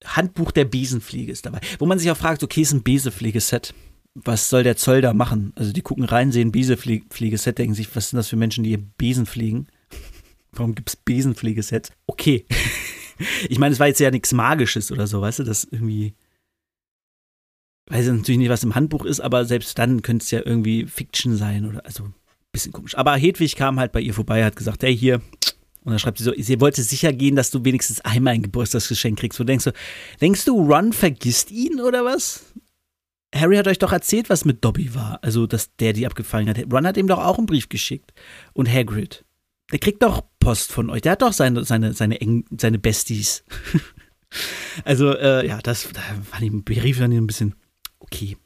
Handbuch 0.04 0.52
der 0.52 0.66
Besenpflege 0.66 1.32
ist 1.32 1.46
dabei. 1.46 1.60
Wo 1.78 1.86
man 1.86 2.00
sich 2.00 2.10
auch 2.10 2.18
fragt, 2.18 2.42
okay, 2.42 2.62
ist 2.62 2.74
ein 2.74 2.82
Besenpflegeset 2.82 3.76
was 4.14 4.50
soll 4.50 4.64
der 4.64 4.76
Zoll 4.76 5.02
da 5.02 5.14
machen? 5.14 5.54
Also 5.56 5.72
die 5.72 5.82
gucken 5.82 6.04
rein, 6.04 6.32
sehen 6.32 6.52
Besenpflegeset, 6.52 7.58
denken 7.58 7.76
sich, 7.76 7.96
was 7.96 8.10
sind 8.10 8.18
das 8.18 8.28
für 8.28 8.36
Menschen, 8.36 8.64
die 8.64 8.72
ihr 8.72 8.78
Besen 8.78 9.26
pflegen? 9.26 9.68
Warum 10.52 10.76
gibt 10.76 10.90
es 10.90 10.96
Besenpflegesets? 10.96 11.92
Okay. 12.08 12.46
ich 13.50 13.60
meine, 13.60 13.74
es 13.74 13.80
war 13.80 13.88
jetzt 13.88 14.00
ja 14.00 14.12
nichts 14.12 14.34
Magisches 14.34 14.92
oder 14.92 15.08
so, 15.08 15.22
weißt 15.22 15.40
du, 15.40 15.44
das 15.44 15.64
irgendwie. 15.64 16.14
Weiß 17.90 18.06
ich 18.06 18.12
natürlich 18.12 18.40
nicht, 18.40 18.50
was 18.50 18.64
im 18.64 18.76
Handbuch 18.76 19.06
ist, 19.06 19.20
aber 19.20 19.44
selbst 19.44 19.78
dann 19.78 20.02
könnte 20.02 20.24
es 20.24 20.32
ja 20.32 20.42
irgendwie 20.46 20.86
Fiction 20.86 21.36
sein 21.36 21.66
oder 21.66 21.86
also 21.86 22.06
ein 22.06 22.14
bisschen 22.52 22.72
komisch. 22.72 22.98
Aber 22.98 23.16
Hedwig 23.18 23.56
kam 23.56 23.80
halt 23.80 23.92
bei 23.92 24.00
ihr 24.00 24.14
vorbei, 24.14 24.46
hat 24.46 24.56
gesagt, 24.56 24.84
hey, 24.84 24.96
hier. 24.96 25.16
Und 25.84 25.92
dann 25.92 26.00
schreibt 26.00 26.20
sie 26.20 26.24
so, 26.24 26.32
sie 26.38 26.62
wollte 26.62 26.84
sicher 26.84 27.12
gehen, 27.12 27.36
dass 27.36 27.50
du 27.50 27.66
wenigstens 27.66 28.00
einmal 28.02 28.36
ein 28.36 28.44
Geburtstagsgeschenk 28.44 29.20
kriegst. 29.20 29.40
Wo 29.40 29.44
denkst 29.44 29.66
du, 29.66 29.74
denkst 30.22 30.46
du, 30.46 30.62
Ron 30.62 30.94
vergisst 30.94 31.52
ihn 31.52 31.82
oder 31.82 32.06
was? 32.06 32.46
Harry 33.34 33.56
hat 33.58 33.68
euch 33.68 33.80
doch 33.80 33.94
erzählt, 33.94 34.30
was 34.30 34.46
mit 34.46 34.64
Dobby 34.64 34.94
war. 34.94 35.20
Also, 35.22 35.48
dass 35.48 35.76
der 35.78 35.94
die 35.94 36.06
abgefallen 36.06 36.50
hat. 36.50 36.58
Ron 36.72 36.86
hat 36.86 36.98
ihm 36.98 37.08
doch 37.08 37.20
auch 37.20 37.38
einen 37.38 37.48
Brief 37.48 37.70
geschickt. 37.70 38.14
Und 38.54 38.70
Hagrid. 38.70 39.24
Der 39.72 39.80
kriegt 39.80 40.04
doch 40.04 40.24
Post 40.40 40.72
von 40.72 40.90
euch. 40.90 41.02
Der 41.02 41.14
hat 41.14 41.22
doch 41.22 41.32
seine, 41.32 41.64
seine, 41.64 41.94
seine, 41.94 42.20
Eng, 42.20 42.46
seine 42.58 42.78
Besties. 42.78 43.46
also, 44.84 45.16
äh, 45.16 45.48
ja, 45.48 45.60
das 45.62 45.90
da 45.94 46.02
war 46.32 46.40
die 46.40 46.50
Brief 46.50 47.00
dann 47.00 47.12
ein 47.12 47.28
bisschen 47.28 47.56
okay. 48.00 48.38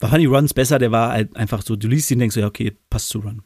War 0.00 0.12
Honey 0.12 0.26
Rons 0.26 0.54
besser, 0.54 0.78
der 0.78 0.92
war 0.92 1.10
halt 1.10 1.34
einfach 1.36 1.62
so, 1.62 1.74
du 1.74 1.88
liest 1.88 2.10
ihn 2.10 2.20
denkst 2.20 2.34
so, 2.34 2.40
ja, 2.40 2.46
okay, 2.46 2.76
passt 2.88 3.08
zu 3.08 3.18
Ron. 3.18 3.42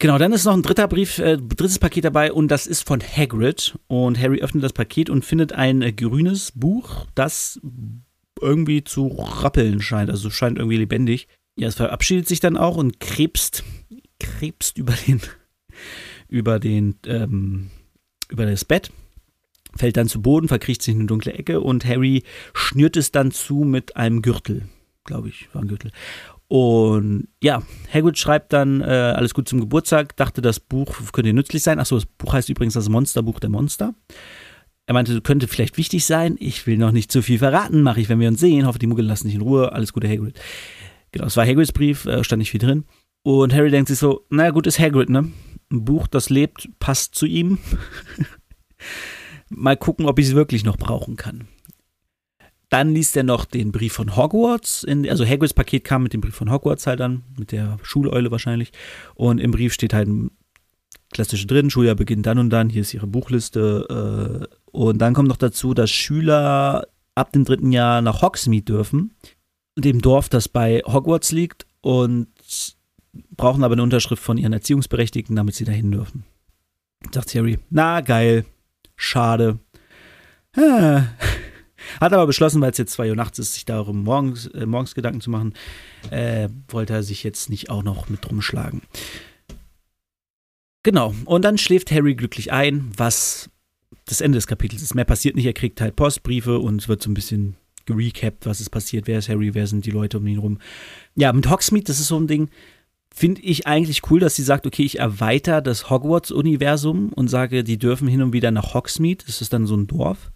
Genau, 0.00 0.18
dann 0.18 0.32
ist 0.32 0.44
noch 0.44 0.54
ein 0.54 0.62
dritter 0.62 0.88
Brief, 0.88 1.18
äh, 1.18 1.36
drittes 1.36 1.78
Paket 1.78 2.04
dabei 2.04 2.32
und 2.32 2.48
das 2.48 2.66
ist 2.66 2.86
von 2.86 3.00
Hagrid. 3.00 3.78
Und 3.86 4.18
Harry 4.18 4.40
öffnet 4.40 4.64
das 4.64 4.72
Paket 4.72 5.08
und 5.08 5.24
findet 5.24 5.52
ein 5.52 5.82
äh, 5.82 5.92
grünes 5.92 6.50
Buch, 6.52 7.06
das 7.14 7.60
irgendwie 8.40 8.84
zu 8.84 9.08
rappeln 9.08 9.80
scheint, 9.80 10.10
also 10.10 10.30
scheint 10.30 10.58
irgendwie 10.58 10.78
lebendig. 10.78 11.28
Ja, 11.56 11.68
es 11.68 11.76
verabschiedet 11.76 12.26
sich 12.26 12.40
dann 12.40 12.56
auch 12.56 12.76
und 12.76 13.00
krebst, 13.00 13.64
krebst 14.18 14.78
über 14.78 14.94
den, 15.06 15.20
über 16.28 16.58
den, 16.58 16.96
ähm, 17.06 17.70
über 18.28 18.46
das 18.46 18.64
Bett, 18.64 18.90
fällt 19.76 19.96
dann 19.96 20.08
zu 20.08 20.20
Boden, 20.22 20.48
verkriecht 20.48 20.82
sich 20.82 20.94
in 20.94 21.00
eine 21.00 21.06
dunkle 21.06 21.32
Ecke 21.32 21.60
und 21.60 21.84
Harry 21.84 22.22
schnürt 22.54 22.96
es 22.96 23.12
dann 23.12 23.30
zu 23.30 23.58
mit 23.58 23.96
einem 23.96 24.22
Gürtel, 24.22 24.68
glaube 25.04 25.28
ich, 25.28 25.48
war 25.54 25.62
ein 25.62 25.68
Gürtel. 25.68 25.92
Und 26.48 27.28
ja, 27.42 27.62
Hagrid 27.92 28.18
schreibt 28.18 28.52
dann 28.52 28.80
äh, 28.80 28.84
alles 28.84 29.34
gut 29.34 29.48
zum 29.48 29.60
Geburtstag, 29.60 30.16
dachte, 30.16 30.42
das 30.42 30.60
Buch 30.60 30.94
könnte 31.12 31.32
nützlich 31.32 31.62
sein. 31.62 31.78
Achso, 31.78 31.96
das 31.96 32.06
Buch 32.06 32.32
heißt 32.32 32.48
übrigens 32.48 32.74
das 32.74 32.88
Monsterbuch 32.88 33.40
der 33.40 33.50
Monster. 33.50 33.94
Er 34.86 34.94
meinte, 34.94 35.20
könnte 35.22 35.48
vielleicht 35.48 35.78
wichtig 35.78 36.04
sein. 36.04 36.36
Ich 36.38 36.66
will 36.66 36.76
noch 36.76 36.92
nicht 36.92 37.10
zu 37.10 37.22
viel 37.22 37.38
verraten, 37.38 37.82
mache 37.82 38.00
ich, 38.00 38.08
wenn 38.08 38.20
wir 38.20 38.28
uns 38.28 38.40
sehen. 38.40 38.66
Hoffe, 38.66 38.78
die 38.78 38.86
Muggel 38.86 39.06
lassen 39.06 39.28
dich 39.28 39.36
in 39.36 39.40
Ruhe. 39.40 39.72
Alles 39.72 39.92
Gute, 39.92 40.08
Hagrid. 40.08 40.38
Genau, 41.12 41.26
es 41.26 41.36
war 41.36 41.46
Hagrids 41.46 41.72
Brief, 41.72 42.04
äh, 42.06 42.22
stand 42.24 42.40
nicht 42.40 42.50
viel 42.50 42.60
drin. 42.60 42.84
Und 43.22 43.54
Harry 43.54 43.70
denkt 43.70 43.88
sich 43.88 43.98
so, 43.98 44.26
naja 44.28 44.50
gut, 44.50 44.66
ist 44.66 44.78
Hagrid, 44.78 45.08
ne? 45.08 45.30
Ein 45.72 45.84
Buch, 45.84 46.06
das 46.06 46.28
lebt, 46.28 46.68
passt 46.78 47.14
zu 47.14 47.24
ihm. 47.24 47.58
Mal 49.48 49.76
gucken, 49.76 50.06
ob 50.06 50.18
ich 50.18 50.26
es 50.26 50.34
wirklich 50.34 50.64
noch 50.64 50.76
brauchen 50.76 51.16
kann. 51.16 51.48
Dann 52.68 52.92
liest 52.92 53.16
er 53.16 53.22
noch 53.22 53.44
den 53.44 53.72
Brief 53.72 53.92
von 53.94 54.16
Hogwarts. 54.16 54.82
In, 54.82 55.08
also 55.08 55.24
Hagrids 55.24 55.54
Paket 55.54 55.84
kam 55.84 56.02
mit 56.02 56.12
dem 56.12 56.20
Brief 56.20 56.34
von 56.34 56.50
Hogwarts 56.50 56.86
halt 56.86 57.00
an, 57.00 57.22
mit 57.38 57.52
der 57.52 57.78
Schuleule 57.82 58.30
wahrscheinlich. 58.30 58.72
Und 59.14 59.38
im 59.38 59.52
Brief 59.52 59.72
steht 59.72 59.94
halt 59.94 60.08
klassisch 61.14 61.46
drin, 61.46 61.70
Schuljahr 61.70 61.94
beginnt 61.94 62.26
dann 62.26 62.38
und 62.38 62.50
dann, 62.50 62.68
hier 62.68 62.82
ist 62.82 62.92
ihre 62.92 63.06
Buchliste. 63.06 64.48
Äh, 64.50 64.56
und 64.70 64.98
dann 64.98 65.14
kommt 65.14 65.28
noch 65.28 65.38
dazu, 65.38 65.72
dass 65.72 65.90
Schüler 65.90 66.86
ab 67.14 67.32
dem 67.32 67.44
dritten 67.44 67.72
Jahr 67.72 68.02
nach 68.02 68.20
Hogsmeade 68.20 68.64
dürfen, 68.64 69.14
dem 69.78 70.02
Dorf, 70.02 70.28
das 70.28 70.48
bei 70.48 70.82
Hogwarts 70.84 71.32
liegt, 71.32 71.66
und 71.80 72.28
brauchen 73.30 73.62
aber 73.62 73.74
eine 73.74 73.82
Unterschrift 73.82 74.22
von 74.22 74.36
ihren 74.36 74.52
Erziehungsberechtigten, 74.52 75.36
damit 75.36 75.54
sie 75.54 75.64
dahin 75.64 75.92
dürfen. 75.92 76.24
Sagt 77.12 77.34
Harry, 77.34 77.58
na 77.70 78.00
geil, 78.00 78.44
schade. 78.96 79.58
Hat 80.56 82.12
aber 82.12 82.26
beschlossen, 82.26 82.60
weil 82.60 82.70
es 82.72 82.78
jetzt 82.78 82.94
2 82.94 83.10
Uhr 83.10 83.16
nachts 83.16 83.38
ist, 83.38 83.54
sich 83.54 83.64
darum 83.64 84.02
morgens, 84.04 84.46
äh, 84.48 84.66
morgens 84.66 84.94
Gedanken 84.94 85.20
zu 85.20 85.30
machen, 85.30 85.54
äh, 86.10 86.48
wollte 86.68 86.94
er 86.94 87.02
sich 87.02 87.22
jetzt 87.22 87.50
nicht 87.50 87.70
auch 87.70 87.82
noch 87.82 88.08
mit 88.08 88.24
drum 88.24 88.40
schlagen. 88.40 88.82
Genau, 90.84 91.14
und 91.24 91.44
dann 91.44 91.58
schläft 91.58 91.90
Harry 91.90 92.14
glücklich 92.14 92.52
ein, 92.52 92.92
was 92.96 93.50
das 94.06 94.20
Ende 94.20 94.36
des 94.36 94.46
Kapitels 94.46 94.82
ist. 94.82 94.94
Mehr 94.94 95.04
passiert 95.04 95.34
nicht, 95.34 95.46
er 95.46 95.52
kriegt 95.52 95.80
halt 95.80 95.96
Postbriefe 95.96 96.60
und 96.60 96.80
es 96.80 96.88
wird 96.88 97.02
so 97.02 97.10
ein 97.10 97.14
bisschen 97.14 97.56
gerecapt, 97.86 98.46
was 98.46 98.60
ist 98.60 98.70
passiert, 98.70 99.08
wer 99.08 99.18
ist 99.18 99.28
Harry, 99.28 99.54
wer 99.54 99.66
sind 99.66 99.84
die 99.86 99.90
Leute 99.90 100.18
um 100.18 100.26
ihn 100.26 100.38
rum. 100.38 100.58
Ja, 101.16 101.32
mit 101.32 101.50
Hogsmeade, 101.50 101.84
das 101.84 101.98
ist 101.98 102.08
so 102.08 102.18
ein 102.18 102.28
Ding, 102.28 102.48
finde 103.12 103.42
ich 103.42 103.66
eigentlich 103.66 104.10
cool, 104.10 104.20
dass 104.20 104.36
sie 104.36 104.42
sagt, 104.42 104.66
okay, 104.66 104.84
ich 104.84 105.00
erweitere 105.00 105.62
das 105.62 105.90
Hogwarts-Universum 105.90 107.12
und 107.12 107.28
sage, 107.28 107.64
die 107.64 107.78
dürfen 107.78 108.06
hin 108.06 108.22
und 108.22 108.32
wieder 108.32 108.50
nach 108.52 108.74
Hogsmeade, 108.74 109.24
das 109.26 109.40
ist 109.40 109.52
dann 109.52 109.66
so 109.66 109.76
ein 109.76 109.88
Dorf 109.88 110.30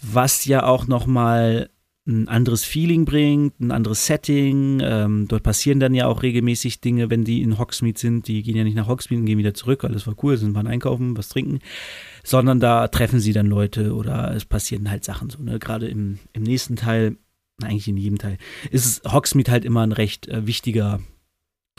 was 0.00 0.44
ja 0.44 0.64
auch 0.64 0.86
nochmal 0.86 1.70
ein 2.06 2.28
anderes 2.28 2.64
Feeling 2.64 3.04
bringt, 3.04 3.58
ein 3.60 3.72
anderes 3.72 4.06
Setting. 4.06 4.80
Ähm, 4.82 5.26
dort 5.28 5.42
passieren 5.42 5.80
dann 5.80 5.94
ja 5.94 6.06
auch 6.06 6.22
regelmäßig 6.22 6.80
Dinge, 6.80 7.10
wenn 7.10 7.24
die 7.24 7.42
in 7.42 7.58
Hogsmeade 7.58 7.98
sind. 7.98 8.28
Die 8.28 8.42
gehen 8.42 8.56
ja 8.56 8.62
nicht 8.62 8.76
nach 8.76 8.86
Hogsmeade 8.86 9.20
und 9.20 9.26
gehen 9.26 9.38
wieder 9.38 9.54
zurück. 9.54 9.82
Alles 9.82 10.06
war 10.06 10.14
cool, 10.22 10.36
sind 10.36 10.54
waren 10.54 10.68
einkaufen, 10.68 11.16
was 11.16 11.28
trinken. 11.28 11.58
Sondern 12.22 12.60
da 12.60 12.86
treffen 12.88 13.18
sie 13.18 13.32
dann 13.32 13.46
Leute 13.46 13.94
oder 13.94 14.34
es 14.34 14.44
passieren 14.44 14.88
halt 14.88 15.04
Sachen 15.04 15.30
so. 15.30 15.42
Ne? 15.42 15.58
Gerade 15.58 15.88
im, 15.88 16.20
im 16.32 16.44
nächsten 16.44 16.76
Teil, 16.76 17.16
eigentlich 17.60 17.88
in 17.88 17.96
jedem 17.96 18.18
Teil, 18.18 18.38
ist 18.70 19.04
Hogsmeade 19.12 19.50
halt 19.50 19.64
immer 19.64 19.82
ein 19.82 19.92
recht 19.92 20.28
äh, 20.28 20.46
wichtiger, 20.46 21.00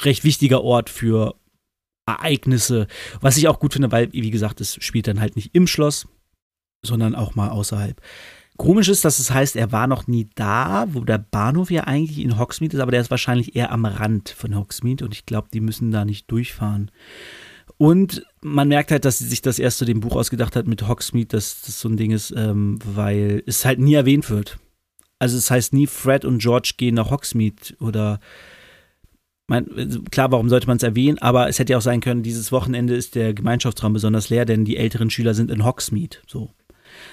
recht 0.02 0.26
wichtiger 0.26 0.62
Ort 0.62 0.90
für 0.90 1.36
Ereignisse. 2.06 2.88
Was 3.22 3.38
ich 3.38 3.48
auch 3.48 3.60
gut 3.60 3.74
finde, 3.74 3.92
weil, 3.94 4.12
wie 4.12 4.32
gesagt, 4.32 4.60
es 4.60 4.76
spielt 4.84 5.08
dann 5.08 5.22
halt 5.22 5.38
nicht 5.38 5.52
im 5.54 5.68
Schloss, 5.68 6.06
sondern 6.86 7.16
auch 7.16 7.36
mal 7.36 7.50
außerhalb. 7.50 8.02
Komisch 8.58 8.90
ist, 8.90 9.06
dass 9.06 9.20
es 9.20 9.32
heißt, 9.32 9.56
er 9.56 9.72
war 9.72 9.86
noch 9.86 10.08
nie 10.08 10.28
da, 10.34 10.88
wo 10.90 11.02
der 11.02 11.20
Bahnhof 11.20 11.70
ja 11.70 11.84
eigentlich 11.84 12.20
in 12.20 12.40
Hogsmeade 12.40 12.76
ist, 12.76 12.82
aber 12.82 12.92
der 12.92 13.02
ist 13.02 13.12
wahrscheinlich 13.12 13.56
eher 13.56 13.72
am 13.72 13.86
Rand 13.86 14.30
von 14.30 14.56
Hogsmeade 14.56 15.06
und 15.06 15.14
ich 15.14 15.28
glaube, 15.28 15.50
die 15.54 15.62
müssen 15.62 15.92
da 15.92 16.06
nicht 16.06 16.30
durchfahren. 16.32 16.90
Und 17.78 18.26
man 18.42 18.68
merkt 18.68 18.90
halt, 18.90 19.06
dass 19.06 19.20
sie 19.20 19.28
sich 19.28 19.44
das 19.44 19.60
erst 19.60 19.78
zu 19.78 19.86
dem 19.86 20.00
Buch 20.00 20.16
ausgedacht 20.16 20.56
hat 20.56 20.66
mit 20.66 20.88
Hogsmeade, 20.88 21.28
dass 21.28 21.62
das 21.62 21.80
so 21.80 21.88
ein 21.88 21.98
Ding 21.98 22.12
ist, 22.12 22.34
ähm, 22.36 22.80
weil 22.84 23.44
es 23.46 23.64
halt 23.64 23.78
nie 23.80 23.94
erwähnt 23.94 24.32
wird. 24.32 24.58
Also 25.20 25.38
es 25.38 25.52
heißt 25.52 25.74
nie, 25.74 25.86
Fred 25.86 26.26
und 26.26 26.40
George 26.40 26.74
gehen 26.78 26.96
nach 26.96 27.12
Hogsmeade 27.12 27.76
oder 27.80 28.20
mein, 29.46 30.04
klar, 30.12 30.32
warum 30.32 30.50
sollte 30.50 30.68
man 30.68 30.78
es 30.78 30.84
erwähnen, 30.84 31.20
aber 31.20 31.48
es 31.48 31.60
hätte 31.60 31.74
ja 31.74 31.78
auch 31.78 31.84
sein 31.84 32.02
können, 32.02 32.24
dieses 32.24 32.52
Wochenende 32.52 32.96
ist 32.96 33.16
der 33.16 33.34
Gemeinschaftsraum 33.34 33.94
besonders 33.94 34.30
leer, 34.30 34.46
denn 34.46 34.66
die 34.66 34.78
älteren 34.78 35.10
Schüler 35.10 35.34
sind 35.36 35.52
in 35.52 35.64
Hogsmeade. 35.64 36.18
So 36.28 36.50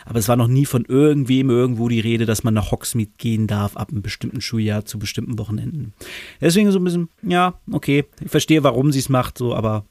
aber 0.05 0.19
es 0.19 0.29
war 0.29 0.37
noch 0.37 0.49
nie 0.49 0.67
von 0.67 0.85
irgendwem 0.85 1.51
irgendwo 1.51 1.89
die 1.89 2.01
Rede, 2.01 2.27
dass 2.27 2.45
man 2.45 2.55
nach 2.55 2.71
Hogsmeade 2.71 3.13
gehen 3.19 3.47
darf 3.47 3.77
ab 3.77 3.91
einem 3.91 4.03
bestimmten 4.03 4.41
Schuljahr 4.41 4.85
zu 4.85 4.99
bestimmten 4.99 5.39
Wochenenden. 5.39 5.93
Deswegen 6.41 6.71
so 6.73 6.79
ein 6.79 6.85
bisschen, 6.85 7.09
ja, 7.23 7.61
okay, 7.71 8.05
ich 8.23 8.31
verstehe, 8.31 8.63
warum 8.63 8.93
sie 8.93 8.99
es 8.99 9.09
macht, 9.09 9.39
so, 9.39 9.55
aber 9.55 9.87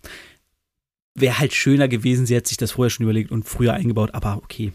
wäre 1.15 1.39
halt 1.39 1.53
schöner 1.53 1.87
gewesen, 1.87 2.25
sie 2.25 2.35
hätte 2.35 2.49
sich 2.49 2.57
das 2.57 2.71
vorher 2.71 2.89
schon 2.89 3.03
überlegt 3.03 3.31
und 3.31 3.47
früher 3.47 3.73
eingebaut, 3.73 4.11
aber 4.13 4.37
okay. 4.37 4.71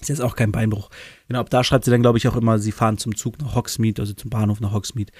Ist 0.00 0.08
jetzt 0.08 0.22
auch 0.22 0.36
kein 0.36 0.52
Beinbruch. 0.52 0.90
Genau, 1.26 1.40
ab 1.40 1.50
da 1.50 1.64
schreibt 1.64 1.84
sie 1.84 1.90
dann, 1.90 2.02
glaube 2.02 2.18
ich, 2.18 2.28
auch 2.28 2.36
immer, 2.36 2.58
sie 2.60 2.70
fahren 2.70 2.98
zum 2.98 3.16
Zug 3.16 3.38
nach 3.40 3.56
Hogsmeade, 3.56 4.00
also 4.00 4.14
zum 4.14 4.30
Bahnhof 4.30 4.60
nach 4.60 4.72
Hogsmeade 4.72 5.12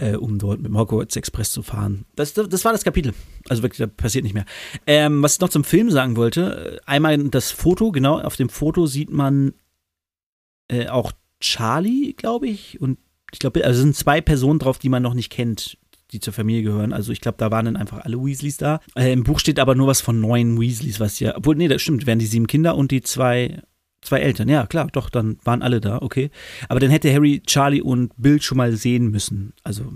äh, 0.00 0.16
um 0.16 0.38
dort 0.38 0.60
mit 0.60 0.68
dem 0.68 0.78
Hogwarts 0.78 1.16
Express 1.16 1.52
zu 1.52 1.62
fahren. 1.62 2.06
Das, 2.16 2.32
das 2.32 2.64
war 2.64 2.72
das 2.72 2.84
Kapitel. 2.84 3.12
Also 3.48 3.62
wirklich, 3.62 3.78
da 3.78 3.86
passiert 3.86 4.24
nicht 4.24 4.34
mehr. 4.34 4.46
Ähm, 4.86 5.22
was 5.22 5.34
ich 5.34 5.40
noch 5.40 5.50
zum 5.50 5.64
Film 5.64 5.90
sagen 5.90 6.16
wollte, 6.16 6.80
äh, 6.84 6.90
einmal 6.90 7.18
das 7.18 7.52
Foto, 7.52 7.92
genau, 7.92 8.18
auf 8.20 8.36
dem 8.36 8.48
Foto 8.48 8.86
sieht 8.86 9.10
man 9.10 9.52
äh, 10.68 10.88
auch 10.88 11.12
Charlie, 11.40 12.14
glaube 12.14 12.48
ich, 12.48 12.80
und 12.80 12.98
ich 13.32 13.38
glaube, 13.38 13.64
also 13.64 13.80
sind 13.80 13.94
zwei 13.94 14.20
Personen 14.20 14.58
drauf, 14.58 14.78
die 14.78 14.88
man 14.88 15.02
noch 15.02 15.14
nicht 15.14 15.30
kennt, 15.30 15.78
die 16.10 16.20
zur 16.20 16.32
Familie 16.32 16.62
gehören. 16.62 16.92
Also 16.92 17.12
ich 17.12 17.20
glaube, 17.20 17.38
da 17.38 17.50
waren 17.50 17.66
dann 17.66 17.76
einfach 17.76 18.04
alle 18.04 18.22
Weasleys 18.22 18.56
da. 18.56 18.80
Äh, 18.96 19.12
Im 19.12 19.22
Buch 19.22 19.38
steht 19.38 19.60
aber 19.60 19.74
nur 19.74 19.86
was 19.86 20.00
von 20.00 20.20
neun 20.20 20.60
Weasleys, 20.60 20.98
was 20.98 21.20
ja, 21.20 21.36
obwohl, 21.36 21.56
nee, 21.56 21.68
das 21.68 21.82
stimmt, 21.82 22.06
wären 22.06 22.18
die 22.18 22.26
sieben 22.26 22.46
Kinder 22.46 22.76
und 22.76 22.90
die 22.90 23.02
zwei 23.02 23.62
Zwei 24.02 24.20
Eltern, 24.20 24.48
ja 24.48 24.66
klar, 24.66 24.88
doch, 24.92 25.10
dann 25.10 25.38
waren 25.44 25.62
alle 25.62 25.80
da, 25.80 26.00
okay. 26.00 26.30
Aber 26.68 26.80
dann 26.80 26.90
hätte 26.90 27.12
Harry, 27.12 27.42
Charlie 27.44 27.82
und 27.82 28.12
Bill 28.16 28.40
schon 28.40 28.56
mal 28.56 28.74
sehen 28.74 29.10
müssen. 29.10 29.52
Also, 29.62 29.92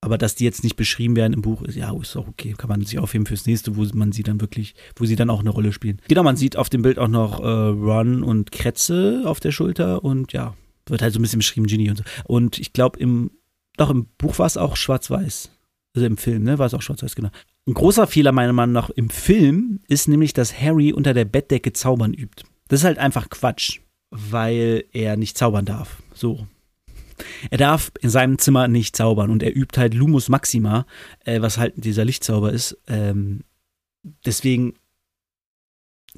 aber 0.00 0.16
dass 0.16 0.34
die 0.34 0.44
jetzt 0.44 0.64
nicht 0.64 0.76
beschrieben 0.76 1.14
werden 1.14 1.34
im 1.34 1.42
Buch, 1.42 1.62
ist 1.62 1.76
ja 1.76 1.94
ist 2.00 2.16
auch 2.16 2.28
okay. 2.28 2.54
Kann 2.56 2.68
man 2.68 2.82
sich 2.82 2.98
aufheben 2.98 3.26
fürs 3.26 3.46
nächste, 3.46 3.76
wo 3.76 3.84
man 3.94 4.12
sie 4.12 4.22
dann 4.22 4.40
wirklich, 4.40 4.74
wo 4.96 5.04
sie 5.04 5.16
dann 5.16 5.30
auch 5.30 5.40
eine 5.40 5.50
Rolle 5.50 5.72
spielen. 5.72 6.00
Genau, 6.08 6.22
man 6.22 6.36
sieht 6.36 6.56
auf 6.56 6.70
dem 6.70 6.82
Bild 6.82 6.98
auch 6.98 7.08
noch 7.08 7.40
äh, 7.40 7.46
Ron 7.46 8.22
und 8.22 8.50
Kretze 8.50 9.22
auf 9.26 9.40
der 9.40 9.52
Schulter 9.52 10.04
und 10.04 10.32
ja, 10.32 10.54
wird 10.86 11.02
halt 11.02 11.12
so 11.12 11.18
ein 11.18 11.22
bisschen 11.22 11.40
beschrieben, 11.40 11.66
Ginny 11.66 11.90
und 11.90 11.96
so. 11.96 12.04
Und 12.24 12.58
ich 12.58 12.72
glaube, 12.72 12.98
im, 12.98 13.30
doch 13.76 13.90
im 13.90 14.06
Buch 14.18 14.38
war 14.38 14.46
es 14.46 14.56
auch 14.56 14.76
schwarz-weiß. 14.76 15.50
Also 15.94 16.06
im 16.06 16.16
Film, 16.16 16.42
ne, 16.42 16.58
war 16.58 16.66
es 16.66 16.74
auch 16.74 16.82
schwarz-weiß, 16.82 17.14
genau. 17.14 17.30
Ein 17.66 17.74
großer 17.74 18.06
Fehler 18.06 18.32
meiner 18.32 18.52
Meinung 18.52 18.72
nach 18.72 18.90
im 18.90 19.10
Film 19.10 19.80
ist 19.88 20.08
nämlich, 20.08 20.32
dass 20.32 20.60
Harry 20.60 20.92
unter 20.92 21.14
der 21.14 21.24
Bettdecke 21.24 21.72
zaubern 21.72 22.12
übt. 22.12 22.44
Das 22.74 22.80
ist 22.80 22.86
halt 22.86 22.98
einfach 22.98 23.30
Quatsch, 23.30 23.78
weil 24.10 24.86
er 24.92 25.16
nicht 25.16 25.38
zaubern 25.38 25.64
darf. 25.64 26.02
So. 26.12 26.48
Er 27.48 27.56
darf 27.56 27.92
in 28.00 28.10
seinem 28.10 28.36
Zimmer 28.36 28.66
nicht 28.66 28.96
zaubern 28.96 29.30
und 29.30 29.44
er 29.44 29.56
übt 29.56 29.78
halt 29.80 29.94
Lumus 29.94 30.28
Maxima, 30.28 30.84
äh, 31.24 31.40
was 31.40 31.56
halt 31.56 31.74
dieser 31.76 32.04
Lichtzauber 32.04 32.52
ist. 32.52 32.76
Ähm, 32.88 33.44
deswegen, 34.26 34.74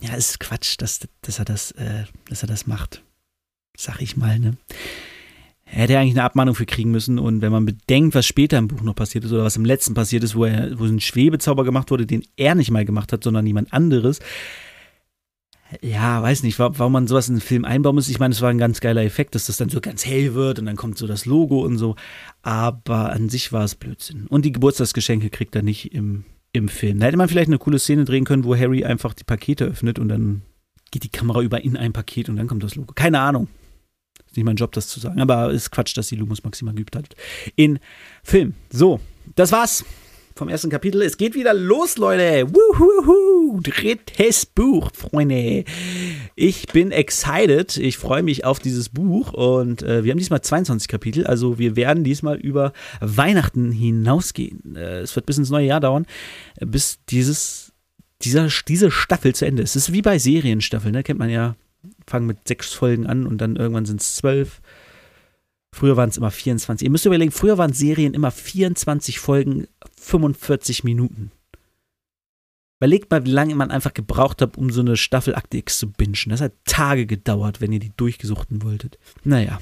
ja, 0.00 0.14
ist 0.14 0.40
Quatsch, 0.40 0.76
dass, 0.78 1.00
dass, 1.20 1.38
er 1.38 1.44
das, 1.44 1.72
äh, 1.72 2.04
dass 2.30 2.40
er 2.40 2.48
das 2.48 2.66
macht. 2.66 3.02
Sag 3.76 4.00
ich 4.00 4.16
mal, 4.16 4.38
ne? 4.38 4.56
Er 5.66 5.82
hätte 5.82 5.98
eigentlich 5.98 6.14
eine 6.14 6.24
Abmahnung 6.24 6.54
für 6.54 6.64
kriegen 6.64 6.90
müssen 6.90 7.18
und 7.18 7.42
wenn 7.42 7.52
man 7.52 7.66
bedenkt, 7.66 8.14
was 8.14 8.24
später 8.24 8.56
im 8.56 8.68
Buch 8.68 8.80
noch 8.80 8.94
passiert 8.94 9.24
ist 9.26 9.32
oder 9.32 9.44
was 9.44 9.56
im 9.56 9.66
letzten 9.66 9.92
passiert 9.92 10.24
ist, 10.24 10.34
wo 10.34 10.46
er, 10.46 10.78
wo 10.78 10.84
ein 10.84 11.00
Schwebezauber 11.00 11.64
gemacht 11.64 11.90
wurde, 11.90 12.06
den 12.06 12.22
er 12.38 12.54
nicht 12.54 12.70
mal 12.70 12.86
gemacht 12.86 13.12
hat, 13.12 13.22
sondern 13.22 13.46
jemand 13.46 13.74
anderes, 13.74 14.20
ja, 15.82 16.22
weiß 16.22 16.42
nicht, 16.42 16.58
warum 16.58 16.92
man 16.92 17.06
sowas 17.06 17.28
in 17.28 17.36
den 17.36 17.40
Film 17.40 17.64
einbauen 17.64 17.94
muss. 17.94 18.08
Ich 18.08 18.18
meine, 18.18 18.32
es 18.32 18.40
war 18.40 18.50
ein 18.50 18.58
ganz 18.58 18.80
geiler 18.80 19.02
Effekt, 19.02 19.34
dass 19.34 19.46
das 19.46 19.56
dann 19.56 19.68
so 19.68 19.80
ganz 19.80 20.06
hell 20.06 20.34
wird 20.34 20.58
und 20.58 20.66
dann 20.66 20.76
kommt 20.76 20.98
so 20.98 21.06
das 21.06 21.26
Logo 21.26 21.64
und 21.64 21.78
so. 21.78 21.96
Aber 22.42 23.12
an 23.12 23.28
sich 23.28 23.52
war 23.52 23.64
es 23.64 23.74
Blödsinn. 23.74 24.26
Und 24.28 24.44
die 24.44 24.52
Geburtstagsgeschenke 24.52 25.30
kriegt 25.30 25.56
er 25.56 25.62
nicht 25.62 25.92
im, 25.92 26.24
im 26.52 26.68
Film. 26.68 27.00
Da 27.00 27.06
hätte 27.06 27.16
man 27.16 27.28
vielleicht 27.28 27.48
eine 27.48 27.58
coole 27.58 27.78
Szene 27.78 28.04
drehen 28.04 28.24
können, 28.24 28.44
wo 28.44 28.56
Harry 28.56 28.84
einfach 28.84 29.12
die 29.14 29.24
Pakete 29.24 29.64
öffnet 29.64 29.98
und 29.98 30.08
dann 30.08 30.42
geht 30.90 31.02
die 31.02 31.10
Kamera 31.10 31.42
über 31.42 31.62
in 31.62 31.76
ein 31.76 31.92
Paket 31.92 32.28
und 32.28 32.36
dann 32.36 32.46
kommt 32.46 32.62
das 32.62 32.76
Logo. 32.76 32.92
Keine 32.94 33.20
Ahnung. 33.20 33.48
Ist 34.26 34.36
nicht 34.36 34.46
mein 34.46 34.56
Job, 34.56 34.72
das 34.72 34.88
zu 34.88 35.00
sagen. 35.00 35.20
Aber 35.20 35.50
ist 35.50 35.70
Quatsch, 35.70 35.96
dass 35.96 36.08
die 36.08 36.16
Lumus 36.16 36.44
Maxima 36.44 36.72
geübt 36.72 36.96
hat. 36.96 37.14
In 37.56 37.78
Film. 38.22 38.54
So, 38.70 39.00
das 39.34 39.52
war's 39.52 39.84
vom 40.36 40.48
ersten 40.48 40.68
Kapitel. 40.68 41.00
Es 41.00 41.16
geht 41.16 41.34
wieder 41.34 41.54
los, 41.54 41.96
Leute. 41.96 42.46
Wuhuhu. 42.48 43.60
Drittes 43.62 44.44
Buch, 44.44 44.90
Freunde. 44.92 45.64
Ich 46.34 46.66
bin 46.66 46.92
excited. 46.92 47.76
Ich 47.78 47.96
freue 47.96 48.22
mich 48.22 48.44
auf 48.44 48.58
dieses 48.58 48.90
Buch 48.90 49.32
und 49.32 49.82
äh, 49.82 50.04
wir 50.04 50.10
haben 50.10 50.18
diesmal 50.18 50.42
22 50.42 50.88
Kapitel. 50.88 51.26
Also 51.26 51.58
wir 51.58 51.74
werden 51.74 52.04
diesmal 52.04 52.36
über 52.36 52.74
Weihnachten 53.00 53.72
hinausgehen. 53.72 54.76
Äh, 54.76 55.00
es 55.00 55.16
wird 55.16 55.24
bis 55.24 55.38
ins 55.38 55.50
neue 55.50 55.66
Jahr 55.66 55.80
dauern, 55.80 56.06
bis 56.60 56.98
dieses, 57.08 57.72
dieser, 58.20 58.48
diese 58.68 58.90
Staffel 58.90 59.34
zu 59.34 59.46
Ende 59.46 59.62
ist. 59.62 59.74
Es 59.74 59.88
ist 59.88 59.92
wie 59.94 60.02
bei 60.02 60.18
Serienstaffeln, 60.18 60.92
ne? 60.92 61.02
kennt 61.02 61.18
man 61.18 61.30
ja. 61.30 61.56
Fangen 62.06 62.26
mit 62.26 62.46
sechs 62.46 62.72
Folgen 62.72 63.06
an 63.06 63.26
und 63.26 63.38
dann 63.38 63.56
irgendwann 63.56 63.86
sind 63.86 64.00
es 64.00 64.16
zwölf. 64.16 64.60
Früher 65.76 65.98
waren 65.98 66.08
es 66.08 66.16
immer 66.16 66.30
24. 66.30 66.86
Ihr 66.86 66.90
müsst 66.90 67.04
überlegen, 67.04 67.30
früher 67.30 67.58
waren 67.58 67.74
Serien 67.74 68.14
immer 68.14 68.30
24 68.30 69.20
Folgen, 69.20 69.66
45 70.00 70.84
Minuten. 70.84 71.32
Überlegt 72.80 73.10
mal, 73.10 73.26
wie 73.26 73.30
lange 73.30 73.54
man 73.54 73.70
einfach 73.70 73.92
gebraucht 73.92 74.40
hat, 74.40 74.56
um 74.56 74.70
so 74.70 74.80
eine 74.80 74.96
Staffel 74.96 75.34
Akte 75.34 75.58
X 75.58 75.78
zu 75.78 75.92
bingen. 75.92 76.30
Das 76.30 76.40
hat 76.40 76.54
Tage 76.64 77.04
gedauert, 77.04 77.60
wenn 77.60 77.72
ihr 77.72 77.78
die 77.78 77.92
durchgesuchten 77.94 78.62
wolltet. 78.62 78.98
Naja. 79.22 79.60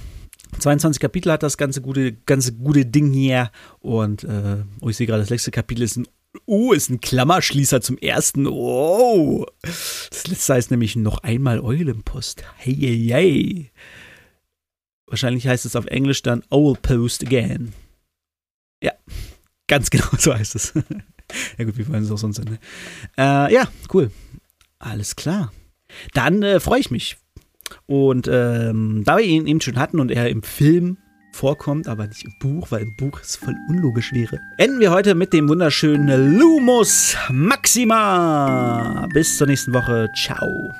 22 0.60 1.00
Kapitel 1.00 1.32
hat 1.32 1.42
das 1.42 1.56
ganze 1.56 1.80
gute, 1.80 2.12
ganze 2.12 2.52
gute 2.52 2.86
Ding 2.86 3.12
hier. 3.12 3.50
Und 3.80 4.22
äh, 4.22 4.58
oh, 4.82 4.90
ich 4.90 4.96
sehe 4.96 5.08
gerade, 5.08 5.22
das 5.22 5.30
letzte 5.30 5.50
Kapitel 5.50 5.82
ist 5.82 5.96
ein 5.96 6.06
Oh, 6.46 6.72
ist 6.72 6.90
ein 6.90 7.00
Klammerschließer 7.00 7.80
zum 7.80 7.98
ersten. 7.98 8.46
Oh. 8.46 9.46
Das 9.62 10.26
letzte 10.28 10.54
heißt 10.54 10.70
nämlich 10.70 10.94
noch 10.94 11.18
einmal 11.18 11.60
Eulenpost. 11.60 12.44
Hey, 12.56 12.76
hey, 12.76 13.06
hey. 13.08 13.70
Wahrscheinlich 15.06 15.46
heißt 15.46 15.66
es 15.66 15.76
auf 15.76 15.86
Englisch 15.86 16.22
dann 16.22 16.42
Owl 16.50 16.76
Post 16.80 17.24
Again. 17.24 17.72
Ja, 18.82 18.92
ganz 19.68 19.90
genau 19.90 20.08
so 20.18 20.34
heißt 20.34 20.54
es. 20.54 20.72
ja 21.58 21.64
gut, 21.64 21.78
wie 21.78 21.88
wollen 21.88 22.02
es 22.02 22.10
auch 22.10 22.18
sonst 22.18 22.36
sein? 22.36 22.46
Ne? 22.46 22.58
Äh, 23.16 23.54
ja, 23.54 23.68
cool. 23.92 24.10
Alles 24.78 25.16
klar. 25.16 25.52
Dann 26.12 26.42
äh, 26.42 26.60
freue 26.60 26.80
ich 26.80 26.90
mich. 26.90 27.16
Und 27.86 28.28
ähm, 28.30 29.02
da 29.04 29.16
wir 29.16 29.24
ihn 29.24 29.46
eben 29.46 29.60
schon 29.60 29.78
hatten 29.78 30.00
und 30.00 30.10
er 30.10 30.28
im 30.28 30.42
Film 30.42 30.98
vorkommt, 31.32 31.88
aber 31.88 32.06
nicht 32.06 32.24
im 32.24 32.32
Buch, 32.40 32.70
weil 32.70 32.82
im 32.82 32.96
Buch 32.96 33.20
es 33.20 33.36
voll 33.36 33.56
unlogisch 33.68 34.12
wäre, 34.12 34.38
enden 34.58 34.80
wir 34.80 34.90
heute 34.90 35.14
mit 35.14 35.32
dem 35.32 35.48
wunderschönen 35.48 36.38
Lumus 36.38 37.16
Maxima. 37.30 39.08
Bis 39.12 39.36
zur 39.36 39.48
nächsten 39.48 39.74
Woche. 39.74 40.08
Ciao. 40.14 40.72